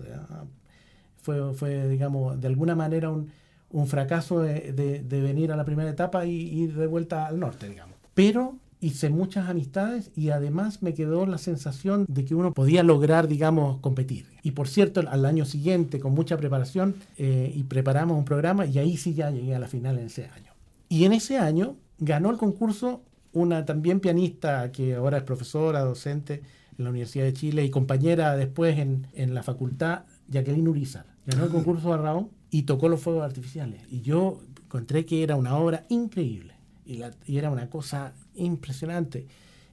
Fue, 1.21 1.53
fue 1.53 1.87
digamos, 1.87 2.41
de 2.41 2.47
alguna 2.47 2.75
manera 2.75 3.11
un, 3.11 3.29
un 3.69 3.87
fracaso 3.87 4.41
de, 4.41 4.73
de, 4.73 5.21
venir 5.21 5.51
a 5.51 5.55
la 5.55 5.65
primera 5.65 5.89
etapa 5.89 6.25
y 6.25 6.31
ir 6.31 6.75
de 6.75 6.87
vuelta 6.87 7.27
al 7.27 7.39
norte, 7.39 7.69
digamos. 7.69 7.95
Pero 8.15 8.55
hice 8.81 9.09
muchas 9.09 9.49
amistades 9.49 10.09
y 10.15 10.29
además 10.29 10.81
me 10.81 10.95
quedó 10.95 11.27
la 11.27 11.37
sensación 11.37 12.05
de 12.07 12.25
que 12.25 12.33
uno 12.33 12.53
podía 12.53 12.81
lograr, 12.81 13.27
digamos, 13.27 13.79
competir. 13.81 14.25
Y 14.41 14.51
por 14.51 14.67
cierto, 14.67 15.03
al 15.07 15.25
año 15.25 15.45
siguiente, 15.45 15.99
con 15.99 16.13
mucha 16.13 16.37
preparación, 16.37 16.95
eh, 17.17 17.51
y 17.53 17.63
preparamos 17.63 18.17
un 18.17 18.25
programa 18.25 18.65
y 18.65 18.79
ahí 18.79 18.97
sí 18.97 19.13
ya 19.13 19.29
llegué 19.29 19.53
a 19.53 19.59
la 19.59 19.67
final 19.67 19.99
en 19.99 20.07
ese 20.07 20.25
año. 20.25 20.53
Y 20.87 21.05
en 21.05 21.13
ese 21.13 21.37
año 21.37 21.75
ganó 21.99 22.31
el 22.31 22.37
concurso 22.37 23.03
una 23.33 23.65
también 23.65 23.99
pianista 23.99 24.71
que 24.71 24.95
ahora 24.95 25.17
es 25.17 25.23
profesora, 25.23 25.81
docente 25.81 26.41
en 26.77 26.83
la 26.83 26.89
Universidad 26.89 27.25
de 27.25 27.33
Chile 27.33 27.65
y 27.65 27.69
compañera 27.69 28.35
después 28.35 28.77
en, 28.77 29.07
en 29.13 29.33
la 29.33 29.43
facultad, 29.43 30.03
Jacqueline 30.29 30.67
Urizar. 30.67 31.05
Ganó 31.25 31.45
el 31.45 31.51
concurso 31.51 31.91
de 31.91 31.97
Raúl 31.97 32.29
y 32.49 32.63
tocó 32.63 32.89
los 32.89 33.01
fuegos 33.01 33.23
artificiales. 33.23 33.81
Y 33.89 34.01
yo 34.01 34.41
encontré 34.63 35.05
que 35.05 35.23
era 35.23 35.35
una 35.35 35.57
obra 35.57 35.85
increíble 35.89 36.53
y, 36.85 36.97
la, 36.97 37.11
y 37.25 37.37
era 37.37 37.49
una 37.49 37.69
cosa 37.69 38.13
impresionante. 38.35 39.27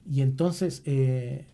Y 0.09 0.21
entonces 0.21 0.81
eh, 0.85 1.45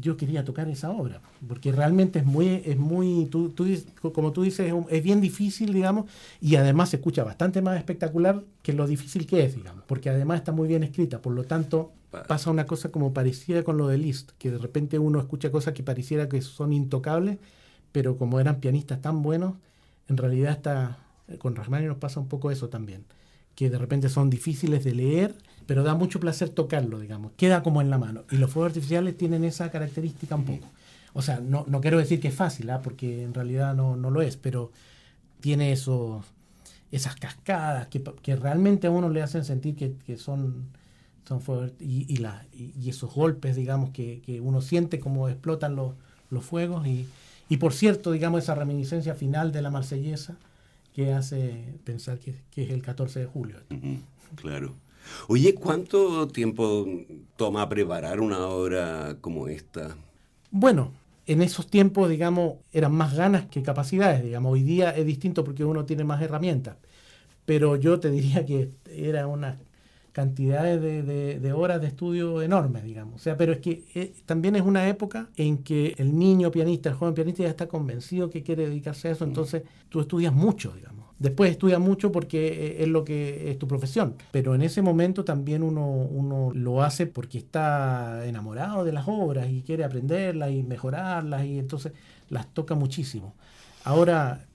yo 0.00 0.16
quería 0.16 0.44
tocar 0.44 0.68
esa 0.68 0.90
obra, 0.90 1.20
porque 1.48 1.72
realmente 1.72 2.18
es 2.18 2.24
muy, 2.24 2.62
es 2.64 2.76
muy 2.76 3.26
tú, 3.26 3.54
como 4.12 4.32
tú 4.32 4.42
dices, 4.42 4.72
es, 4.88 5.02
bien 5.02 5.20
difícil, 5.20 5.72
digamos, 5.72 6.10
y 6.40 6.56
además 6.56 6.90
se 6.90 6.96
escucha 6.96 7.24
bastante 7.24 7.62
más 7.62 7.78
espectacular 7.78 8.42
que 8.62 8.72
lo 8.72 8.86
difícil 8.86 9.26
que 9.26 9.44
es, 9.44 9.56
digamos, 9.56 9.84
porque 9.86 10.10
además 10.10 10.38
está 10.38 10.52
muy 10.52 10.68
bien 10.68 10.82
escrita, 10.82 11.22
por 11.22 11.32
lo 11.32 11.44
tanto 11.44 11.92
pasa 12.28 12.50
una 12.50 12.66
cosa 12.66 12.90
como 12.90 13.14
parecida 13.14 13.62
con 13.62 13.78
lo 13.78 13.88
de 13.88 13.96
Liszt, 13.96 14.32
que 14.38 14.50
de 14.50 14.58
repente 14.58 14.98
uno 14.98 15.18
escucha 15.18 15.50
cosas 15.50 15.72
que 15.72 15.82
pareciera 15.82 16.28
que 16.28 16.42
son 16.42 16.72
intocables, 16.72 17.38
pero 17.90 18.18
como 18.18 18.40
eran 18.40 18.60
pianistas 18.60 19.00
tan 19.00 19.22
buenos, 19.22 19.54
en 20.08 20.18
realidad 20.18 20.52
está, 20.52 20.98
con 21.38 21.56
Rachmaninoff 21.56 21.94
nos 21.94 21.98
pasa 21.98 22.20
un 22.20 22.28
poco 22.28 22.50
eso 22.50 22.68
también, 22.68 23.04
que 23.54 23.70
de 23.70 23.78
repente 23.78 24.10
son 24.10 24.28
difíciles 24.28 24.84
de 24.84 24.94
leer, 24.94 25.34
pero 25.66 25.82
da 25.82 25.94
mucho 25.94 26.20
placer 26.20 26.48
tocarlo, 26.50 26.98
digamos, 26.98 27.32
queda 27.36 27.62
como 27.62 27.80
en 27.80 27.90
la 27.90 27.98
mano. 27.98 28.24
Y 28.30 28.36
los 28.36 28.50
fuegos 28.50 28.70
artificiales 28.70 29.16
tienen 29.16 29.44
esa 29.44 29.70
característica 29.70 30.34
un 30.34 30.44
poco. 30.44 30.68
O 31.14 31.22
sea, 31.22 31.40
no, 31.40 31.64
no 31.68 31.80
quiero 31.80 31.98
decir 31.98 32.20
que 32.20 32.28
es 32.28 32.34
fácil, 32.34 32.70
¿ah? 32.70 32.80
porque 32.82 33.22
en 33.22 33.34
realidad 33.34 33.74
no, 33.74 33.96
no, 33.96 34.10
lo 34.10 34.22
es, 34.22 34.36
pero 34.36 34.72
tiene 35.40 35.72
esos, 35.72 36.24
esas 36.90 37.16
cascadas 37.16 37.88
que, 37.88 38.02
que, 38.22 38.36
realmente 38.36 38.86
a 38.86 38.90
uno 38.90 39.08
le 39.10 39.22
hacen 39.22 39.44
sentir 39.44 39.76
que, 39.76 39.94
que 40.06 40.16
son, 40.16 40.68
son 41.28 41.40
fuegos 41.42 41.72
y, 41.80 42.06
y, 42.12 42.16
la, 42.18 42.46
y, 42.54 42.88
esos 42.88 43.12
golpes, 43.12 43.56
digamos, 43.56 43.90
que, 43.90 44.22
que, 44.24 44.40
uno 44.40 44.62
siente 44.62 45.00
como 45.00 45.28
explotan 45.28 45.76
los, 45.76 45.94
los 46.30 46.44
fuegos. 46.44 46.86
Y, 46.86 47.06
y 47.48 47.58
por 47.58 47.74
cierto, 47.74 48.12
digamos, 48.12 48.44
esa 48.44 48.54
reminiscencia 48.54 49.14
final 49.14 49.52
de 49.52 49.60
la 49.62 49.70
marsellesa 49.70 50.36
que 50.94 51.12
hace 51.12 51.74
pensar 51.84 52.18
que, 52.18 52.36
que 52.50 52.64
es 52.64 52.70
el 52.70 52.82
14 52.82 53.20
de 53.20 53.26
julio. 53.26 53.56
claro. 54.36 54.74
Oye, 55.28 55.54
¿cuánto 55.54 56.28
tiempo 56.28 56.86
toma 57.36 57.68
preparar 57.68 58.20
una 58.20 58.46
obra 58.46 59.16
como 59.20 59.48
esta? 59.48 59.96
Bueno, 60.50 60.92
en 61.26 61.42
esos 61.42 61.66
tiempos, 61.66 62.10
digamos, 62.10 62.56
eran 62.72 62.92
más 62.92 63.14
ganas 63.14 63.46
que 63.46 63.62
capacidades, 63.62 64.22
digamos. 64.22 64.52
Hoy 64.52 64.62
día 64.62 64.90
es 64.90 65.06
distinto 65.06 65.44
porque 65.44 65.64
uno 65.64 65.84
tiene 65.84 66.04
más 66.04 66.20
herramientas. 66.22 66.76
Pero 67.44 67.76
yo 67.76 67.98
te 68.00 68.10
diría 68.10 68.44
que 68.46 68.70
era 68.86 69.26
una 69.26 69.58
cantidades 70.12 70.80
de, 70.82 71.52
horas 71.52 71.80
de 71.80 71.86
estudio 71.88 72.42
enormes, 72.42 72.84
digamos. 72.84 73.14
O 73.16 73.18
sea, 73.18 73.36
pero 73.36 73.52
es 73.52 73.58
que 73.58 73.84
eh, 73.94 74.12
también 74.26 74.56
es 74.56 74.62
una 74.62 74.86
época 74.88 75.30
en 75.36 75.58
que 75.58 75.94
el 75.96 76.16
niño 76.18 76.50
pianista, 76.50 76.90
el 76.90 76.94
joven 76.96 77.14
pianista 77.14 77.42
ya 77.42 77.48
está 77.48 77.66
convencido 77.66 78.30
que 78.30 78.42
quiere 78.42 78.68
dedicarse 78.68 79.08
a 79.08 79.12
eso, 79.12 79.24
entonces 79.24 79.62
tú 79.88 80.00
estudias 80.00 80.32
mucho, 80.32 80.72
digamos. 80.72 81.01
Después 81.22 81.52
estudias 81.52 81.78
mucho 81.78 82.10
porque 82.10 82.48
eh, 82.48 82.82
es 82.82 82.88
lo 82.88 83.04
que 83.04 83.52
es 83.52 83.56
tu 83.56 83.68
profesión, 83.68 84.16
pero 84.32 84.56
en 84.56 84.62
ese 84.62 84.82
momento 84.82 85.24
también 85.24 85.62
uno, 85.62 86.50
lo 86.52 86.82
hace 86.82 87.06
porque 87.06 87.38
está 87.38 88.26
enamorado 88.26 88.84
de 88.84 88.92
las 88.92 89.04
obras 89.06 89.48
y 89.48 89.62
quiere 89.62 89.84
aprenderlas 89.84 90.50
y 90.50 90.64
mejorarlas 90.64 91.44
y 91.44 91.60
entonces 91.60 91.92
las 92.28 92.52
toca 92.52 92.74
muchísimo. 92.74 93.36
Ahora, 93.84 94.46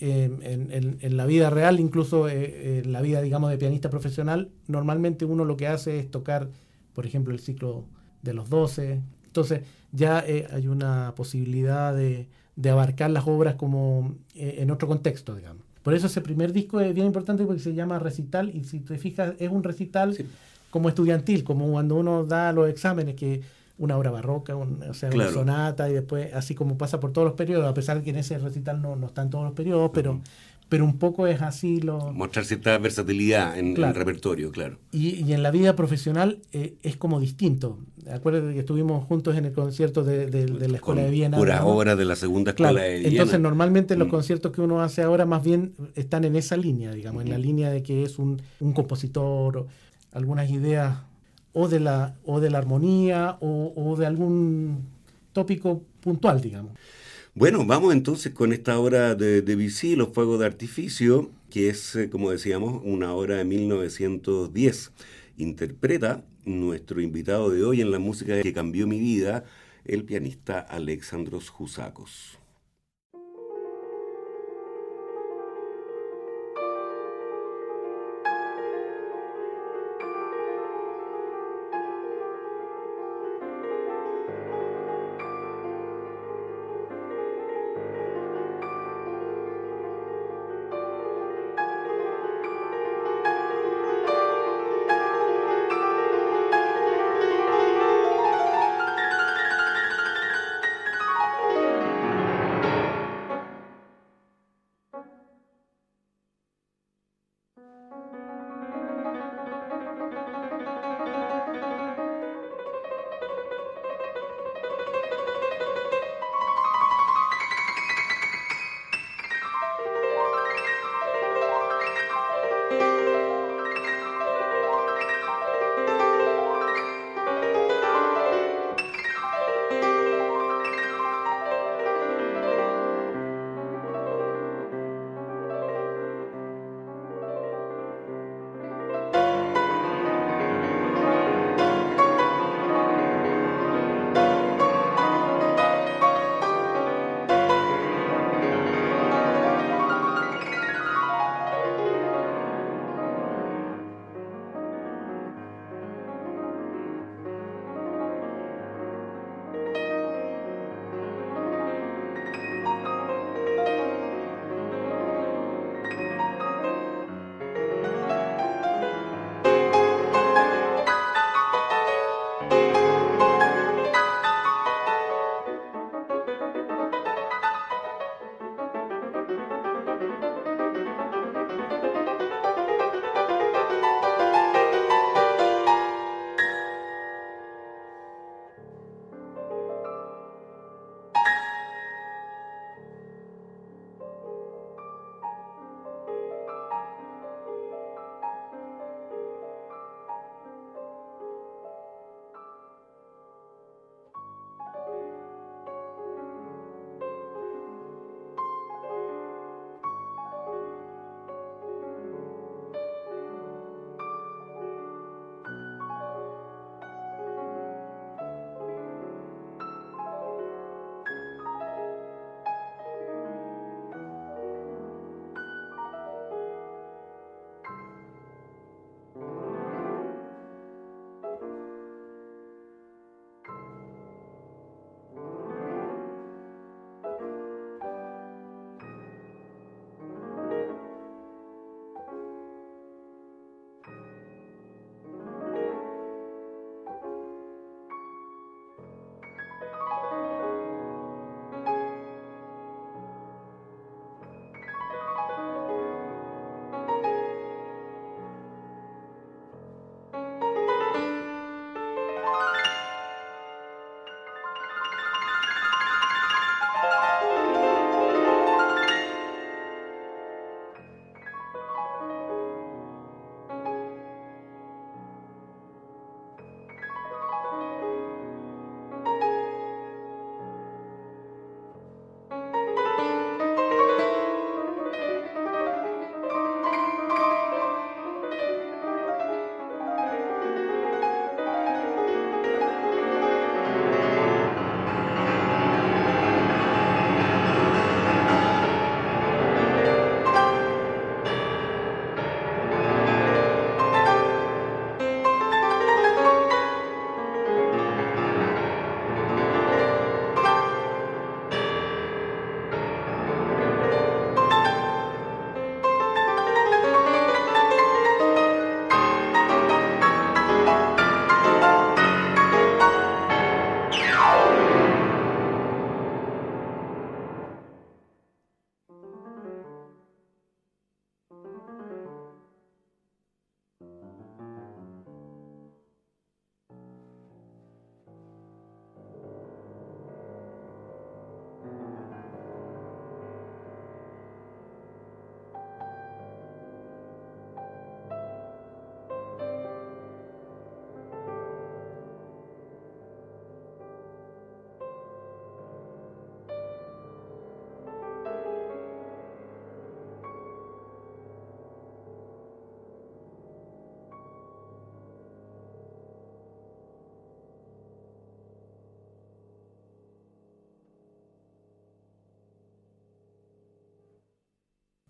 en, 0.00 1.16
la 1.18 1.26
vida 1.26 1.50
real, 1.50 1.80
incluso 1.80 2.30
eh, 2.30 2.78
en 2.78 2.92
la 2.92 3.02
vida, 3.02 3.20
digamos, 3.20 3.50
de 3.50 3.58
pianista 3.58 3.90
profesional, 3.90 4.50
normalmente 4.68 5.26
uno 5.26 5.44
lo 5.44 5.58
que 5.58 5.66
hace 5.68 5.98
es 5.98 6.10
tocar, 6.10 6.48
por 6.94 7.04
ejemplo, 7.04 7.34
el 7.34 7.40
ciclo 7.40 7.84
de 8.22 8.32
los 8.32 8.48
12. 8.48 9.02
Entonces 9.26 9.64
ya 9.92 10.24
eh, 10.26 10.46
hay 10.50 10.66
una 10.66 11.12
posibilidad 11.14 11.94
de, 11.94 12.26
abarcar 12.70 13.10
las 13.10 13.26
obras 13.26 13.56
como 13.56 14.14
eh, 14.34 14.56
en 14.60 14.70
otro 14.70 14.88
contexto, 14.88 15.34
digamos. 15.34 15.65
Por 15.86 15.94
eso 15.94 16.08
ese 16.08 16.20
primer 16.20 16.52
disco 16.52 16.80
es 16.80 16.92
bien 16.92 17.06
importante 17.06 17.44
porque 17.44 17.60
se 17.60 17.72
llama 17.72 18.00
recital 18.00 18.50
y 18.52 18.64
si 18.64 18.80
te 18.80 18.98
fijas 18.98 19.34
es 19.38 19.48
un 19.48 19.62
recital 19.62 20.18
como 20.68 20.88
estudiantil, 20.88 21.44
como 21.44 21.70
cuando 21.70 21.94
uno 21.94 22.24
da 22.24 22.50
los 22.50 22.68
exámenes 22.68 23.14
que 23.14 23.42
una 23.78 23.96
obra 23.96 24.10
barroca, 24.10 24.56
o 24.56 24.94
sea, 24.94 25.10
una 25.10 25.30
sonata, 25.30 25.88
y 25.88 25.92
después, 25.92 26.34
así 26.34 26.56
como 26.56 26.76
pasa 26.76 26.98
por 26.98 27.12
todos 27.12 27.26
los 27.26 27.36
periodos, 27.36 27.68
a 27.68 27.72
pesar 27.72 27.98
de 27.98 28.02
que 28.02 28.10
en 28.10 28.16
ese 28.16 28.36
recital 28.36 28.82
no, 28.82 28.96
no 28.96 29.06
están 29.06 29.30
todos 29.30 29.44
los 29.44 29.52
periodos, 29.52 29.92
pero, 29.94 30.20
pero 30.68 30.84
un 30.84 30.98
poco 30.98 31.26
es 31.26 31.42
así 31.42 31.80
lo... 31.80 32.12
Mostrar 32.12 32.44
cierta 32.44 32.76
versatilidad 32.78 33.58
en, 33.58 33.76
el 33.76 33.94
repertorio, 33.94 34.50
claro. 34.50 34.78
Y, 34.92 35.24
y, 35.24 35.32
en 35.32 35.42
la 35.42 35.50
vida 35.50 35.76
profesional 35.76 36.40
eh, 36.52 36.74
es 36.82 36.96
como 36.96 37.20
distinto. 37.20 37.78
Acuérdate 38.10 38.52
que 38.52 38.60
estuvimos 38.60 39.04
juntos 39.04 39.36
en 39.36 39.44
el 39.44 39.52
concierto 39.52 40.02
de, 40.02 40.26
de, 40.26 40.68
la 40.68 40.76
Escuela 40.76 41.02
de 41.02 41.10
Viena. 41.10 41.36
Pura 41.36 41.64
obra 41.64 41.96
de 41.96 42.04
la 42.04 42.16
Segunda 42.16 42.50
Escuela 42.50 42.82
de 42.82 42.98
Viena. 42.98 43.08
Entonces, 43.08 43.40
normalmente 43.40 43.96
los 43.96 44.08
mm. 44.08 44.10
conciertos 44.10 44.52
que 44.52 44.60
uno 44.60 44.82
hace 44.82 45.02
ahora 45.02 45.26
más 45.26 45.42
bien 45.42 45.74
están 45.94 46.24
en 46.24 46.36
esa 46.36 46.56
línea, 46.56 46.92
digamos, 46.92 47.24
en 47.24 47.30
la 47.30 47.38
línea 47.38 47.70
de 47.70 47.82
que 47.82 48.02
es 48.02 48.18
un, 48.18 48.42
un 48.60 48.72
compositor, 48.72 49.66
algunas 50.12 50.50
ideas 50.50 50.98
o 51.58 51.68
de 51.68 51.80
la, 51.80 52.14
o 52.26 52.38
de 52.38 52.50
la 52.50 52.58
armonía 52.58 53.38
o, 53.40 53.96
de 53.98 54.04
algún 54.04 54.84
tópico 55.32 55.82
puntual, 56.00 56.42
digamos. 56.42 56.72
Bueno, 57.38 57.66
vamos 57.66 57.92
entonces 57.92 58.32
con 58.32 58.54
esta 58.54 58.78
obra 58.78 59.14
de 59.14 59.42
Debussy, 59.42 59.94
Los 59.94 60.08
Fuegos 60.08 60.40
de 60.40 60.46
Artificio, 60.46 61.30
que 61.50 61.68
es, 61.68 61.94
eh, 61.94 62.08
como 62.08 62.30
decíamos, 62.30 62.80
una 62.82 63.12
obra 63.12 63.36
de 63.36 63.44
1910. 63.44 64.90
Interpreta 65.36 66.24
nuestro 66.46 67.02
invitado 67.02 67.50
de 67.50 67.62
hoy 67.62 67.82
en 67.82 67.90
la 67.90 67.98
música 67.98 68.40
que 68.40 68.54
cambió 68.54 68.86
mi 68.86 68.98
vida, 68.98 69.44
el 69.84 70.04
pianista 70.04 70.60
Alexandros 70.60 71.50
Jusakos. 71.50 72.38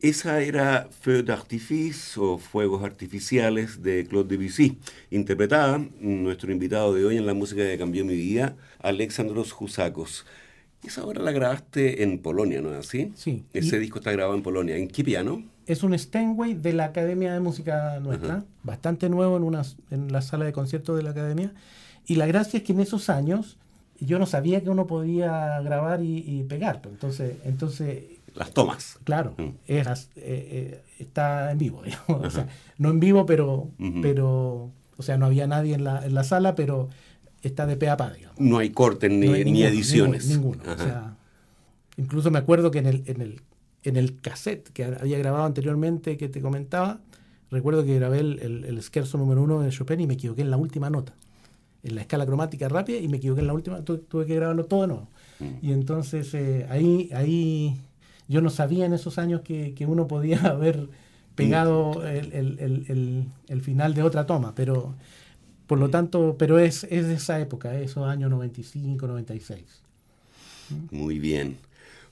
Esa 0.02 0.42
era 0.42 0.90
Feu 0.90 1.22
d'Artifice 1.22 2.20
o 2.20 2.36
Fuegos 2.36 2.84
Artificiales 2.84 3.82
de 3.82 4.04
Claude 4.04 4.36
Debussy, 4.36 4.76
interpretada 5.10 5.80
nuestro 6.00 6.52
invitado 6.52 6.92
de 6.92 7.06
hoy 7.06 7.16
en 7.16 7.24
la 7.24 7.32
música 7.32 7.62
que 7.62 7.78
cambió 7.78 8.04
mi 8.04 8.14
vida, 8.14 8.56
Alexandros 8.78 9.52
Jusakos. 9.52 10.26
Esa 10.84 11.02
obra 11.02 11.22
la 11.22 11.32
grabaste 11.32 12.02
en 12.02 12.18
Polonia, 12.18 12.60
¿no 12.60 12.72
es 12.72 12.86
así? 12.86 13.10
Sí. 13.14 13.46
Ese 13.54 13.78
disco 13.78 13.98
está 13.98 14.12
grabado 14.12 14.36
en 14.36 14.42
Polonia. 14.42 14.76
¿En 14.76 14.88
qué 14.88 15.02
piano? 15.02 15.42
Es 15.66 15.82
un 15.82 15.98
Steinway 15.98 16.52
de 16.52 16.74
la 16.74 16.84
Academia 16.84 17.32
de 17.32 17.40
Música 17.40 17.98
nuestra, 17.98 18.44
bastante 18.64 19.08
nuevo 19.08 19.38
en, 19.38 19.44
una, 19.44 19.62
en 19.90 20.12
la 20.12 20.20
sala 20.20 20.44
de 20.44 20.52
conciertos 20.52 20.98
de 20.98 21.04
la 21.04 21.10
Academia. 21.10 21.54
Y 22.06 22.16
la 22.16 22.26
gracia 22.26 22.58
es 22.58 22.64
que 22.64 22.72
en 22.72 22.80
esos 22.80 23.08
años 23.08 23.56
yo 23.98 24.18
no 24.18 24.26
sabía 24.26 24.62
que 24.62 24.68
uno 24.68 24.86
podía 24.86 25.58
grabar 25.62 26.02
y, 26.02 26.44
pegar. 26.46 26.82
Pues. 26.82 26.92
Entonces, 26.92 27.36
entonces 27.44 28.04
las 28.36 28.52
tomas. 28.52 28.98
Claro, 29.04 29.34
mm. 29.36 29.42
eh, 29.66 29.84
eh, 30.16 30.82
está 30.98 31.52
en 31.52 31.58
vivo. 31.58 31.82
O 32.08 32.30
sea, 32.30 32.48
no 32.78 32.90
en 32.90 33.00
vivo, 33.00 33.26
pero, 33.26 33.70
pero, 34.02 34.70
o 34.96 35.02
sea, 35.02 35.16
no 35.16 35.26
había 35.26 35.46
nadie 35.46 35.74
en 35.74 35.84
la, 35.84 36.04
en 36.04 36.14
la 36.14 36.24
sala, 36.24 36.54
pero 36.54 36.88
está 37.42 37.66
de 37.66 37.76
pe 37.76 37.88
a 37.88 37.96
pa, 37.96 38.10
digamos. 38.10 38.38
No 38.38 38.58
hay 38.58 38.70
cortes 38.70 39.10
ni, 39.10 39.44
ni 39.44 39.62
ediciones. 39.62 40.28
Ninguno. 40.28 40.62
O 40.66 40.76
sea, 40.76 41.16
incluso 41.96 42.30
me 42.30 42.38
acuerdo 42.38 42.70
que 42.70 42.78
en 42.78 42.86
el, 42.86 43.02
en, 43.06 43.20
el, 43.20 43.40
en 43.82 43.96
el 43.96 44.20
cassette 44.20 44.68
que 44.70 44.84
había 44.84 45.18
grabado 45.18 45.44
anteriormente, 45.44 46.16
que 46.16 46.28
te 46.28 46.40
comentaba, 46.40 47.00
recuerdo 47.50 47.84
que 47.84 47.94
grabé 47.96 48.20
el, 48.20 48.38
el, 48.40 48.64
el 48.64 48.82
scherzo 48.82 49.18
número 49.18 49.42
uno 49.42 49.60
de 49.60 49.70
Chopin 49.70 50.00
y 50.00 50.06
me 50.06 50.14
equivoqué 50.14 50.42
en 50.42 50.50
la 50.50 50.56
última 50.56 50.90
nota. 50.90 51.14
En 51.82 51.94
la 51.94 52.00
escala 52.00 52.26
cromática 52.26 52.68
rápida 52.68 52.98
y 52.98 53.06
me 53.06 53.18
equivoqué 53.18 53.42
en 53.42 53.46
la 53.46 53.52
última, 53.52 53.84
tuve 53.84 54.26
que 54.26 54.34
grabarlo 54.34 54.64
todo 54.64 54.80
de 54.82 54.86
nuevo. 54.88 55.08
Mm. 55.38 55.44
Y 55.62 55.72
entonces 55.72 56.34
eh, 56.34 56.66
ahí, 56.68 57.10
ahí 57.14 57.80
yo 58.28 58.40
no 58.40 58.50
sabía 58.50 58.86
en 58.86 58.92
esos 58.92 59.18
años 59.18 59.42
que, 59.42 59.74
que 59.74 59.86
uno 59.86 60.06
podía 60.08 60.40
haber 60.44 60.88
pegado 61.34 62.06
el, 62.06 62.32
el, 62.32 63.26
el, 63.48 63.60
final 63.60 63.94
de 63.94 64.02
otra 64.02 64.24
toma, 64.24 64.54
pero 64.54 64.94
por 65.66 65.78
lo 65.78 65.90
tanto, 65.90 66.36
pero 66.38 66.58
es, 66.58 66.84
es 66.84 67.08
de 67.08 67.14
esa 67.14 67.38
época, 67.40 67.78
esos 67.78 68.08
años 68.08 68.30
95, 68.30 69.06
96. 69.06 69.62
Muy 70.90 71.18
bien. 71.18 71.58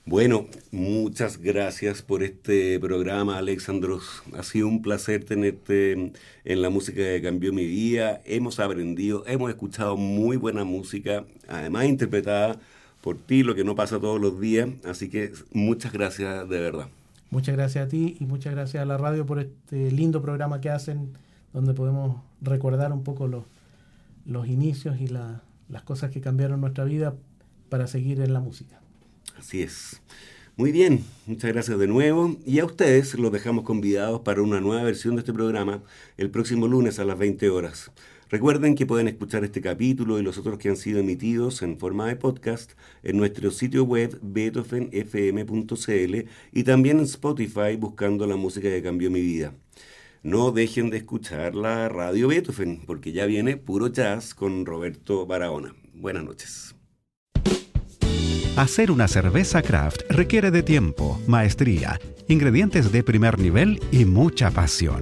Bueno, 0.07 0.45
muchas 0.69 1.39
gracias 1.39 2.03
por 2.03 2.21
este 2.21 2.79
programa, 2.79 3.39
Alexandros. 3.39 4.21
Ha 4.37 4.43
sido 4.43 4.67
un 4.67 4.83
placer 4.83 5.23
tenerte 5.23 5.93
en 5.93 6.61
la 6.61 6.69
música 6.69 6.97
que 6.97 7.21
cambió 7.23 7.51
mi 7.51 7.65
vida. 7.65 8.21
Hemos 8.25 8.59
aprendido, 8.59 9.23
hemos 9.25 9.49
escuchado 9.49 9.97
muy 9.97 10.37
buena 10.37 10.63
música, 10.63 11.25
además 11.47 11.85
interpretada 11.85 12.59
por 13.05 13.19
ti, 13.19 13.43
lo 13.43 13.53
que 13.53 13.63
no 13.63 13.75
pasa 13.75 13.99
todos 13.99 14.19
los 14.19 14.39
días. 14.39 14.67
Así 14.83 15.09
que 15.09 15.31
muchas 15.53 15.93
gracias 15.93 16.49
de 16.49 16.59
verdad. 16.59 16.87
Muchas 17.29 17.55
gracias 17.55 17.85
a 17.85 17.87
ti 17.87 18.17
y 18.19 18.25
muchas 18.25 18.55
gracias 18.55 18.81
a 18.81 18.85
la 18.85 18.97
radio 18.97 19.27
por 19.27 19.39
este 19.39 19.91
lindo 19.91 20.23
programa 20.23 20.59
que 20.59 20.71
hacen, 20.71 21.13
donde 21.53 21.75
podemos 21.75 22.19
recordar 22.41 22.91
un 22.91 23.03
poco 23.03 23.27
los, 23.27 23.43
los 24.25 24.47
inicios 24.47 24.99
y 24.99 25.07
las 25.07 25.83
cosas 25.83 26.09
que 26.09 26.19
cambiaron 26.19 26.61
nuestra 26.61 26.83
vida 26.83 27.13
para 27.69 27.85
seguir 27.85 28.21
en 28.21 28.33
la 28.33 28.39
música. 28.39 28.81
Así 29.37 29.61
es. 29.61 30.01
Muy 30.57 30.71
bien, 30.71 31.03
muchas 31.27 31.53
gracias 31.53 31.77
de 31.77 31.85
nuevo. 31.85 32.35
Y 32.43 32.57
a 32.57 32.65
ustedes 32.65 33.13
los 33.19 33.31
dejamos 33.31 33.65
convidados 33.65 34.21
para 34.21 34.41
una 34.41 34.61
nueva 34.61 34.81
versión 34.81 35.13
de 35.13 35.19
este 35.19 35.31
programa 35.31 35.83
el 36.17 36.31
próximo 36.31 36.67
lunes 36.67 36.97
a 36.97 37.05
las 37.05 37.19
20 37.19 37.51
horas. 37.51 37.91
Recuerden 38.29 38.75
que 38.75 38.85
pueden 38.85 39.07
escuchar 39.07 39.43
este 39.43 39.61
capítulo 39.61 40.19
y 40.19 40.23
los 40.23 40.37
otros 40.37 40.57
que 40.57 40.69
han 40.69 40.77
sido 40.77 40.99
emitidos 40.99 41.61
en 41.61 41.77
forma 41.77 42.07
de 42.07 42.15
podcast 42.15 42.71
en 43.03 43.17
nuestro 43.17 43.51
sitio 43.51 43.83
web 43.83 44.17
beethovenfm.cl 44.21 46.15
y 46.51 46.63
también 46.63 46.97
en 46.99 47.05
Spotify 47.05 47.75
buscando 47.77 48.25
la 48.25 48.35
música 48.35 48.67
que 48.69 48.81
cambió 48.81 49.11
mi 49.11 49.21
vida. 49.21 49.53
No 50.23 50.51
dejen 50.51 50.89
de 50.89 50.97
escuchar 50.97 51.53
la 51.53 51.87
radio 51.87 52.29
Beethoven 52.29 52.81
porque 52.87 53.11
ya 53.11 53.27
viene 53.27 53.57
puro 53.57 53.87
jazz 53.87 54.33
con 54.33 54.65
Roberto 54.65 55.27
Barahona. 55.27 55.75
Buenas 55.93 56.23
noches. 56.23 56.75
Hacer 58.57 58.89
una 58.89 59.07
cerveza 59.07 59.61
craft 59.61 60.01
requiere 60.09 60.49
de 60.49 60.63
tiempo, 60.63 61.21
maestría, 61.27 61.99
ingredientes 62.27 62.91
de 62.91 63.03
primer 63.03 63.37
nivel 63.37 63.79
y 63.91 64.05
mucha 64.05 64.49
pasión. 64.49 65.01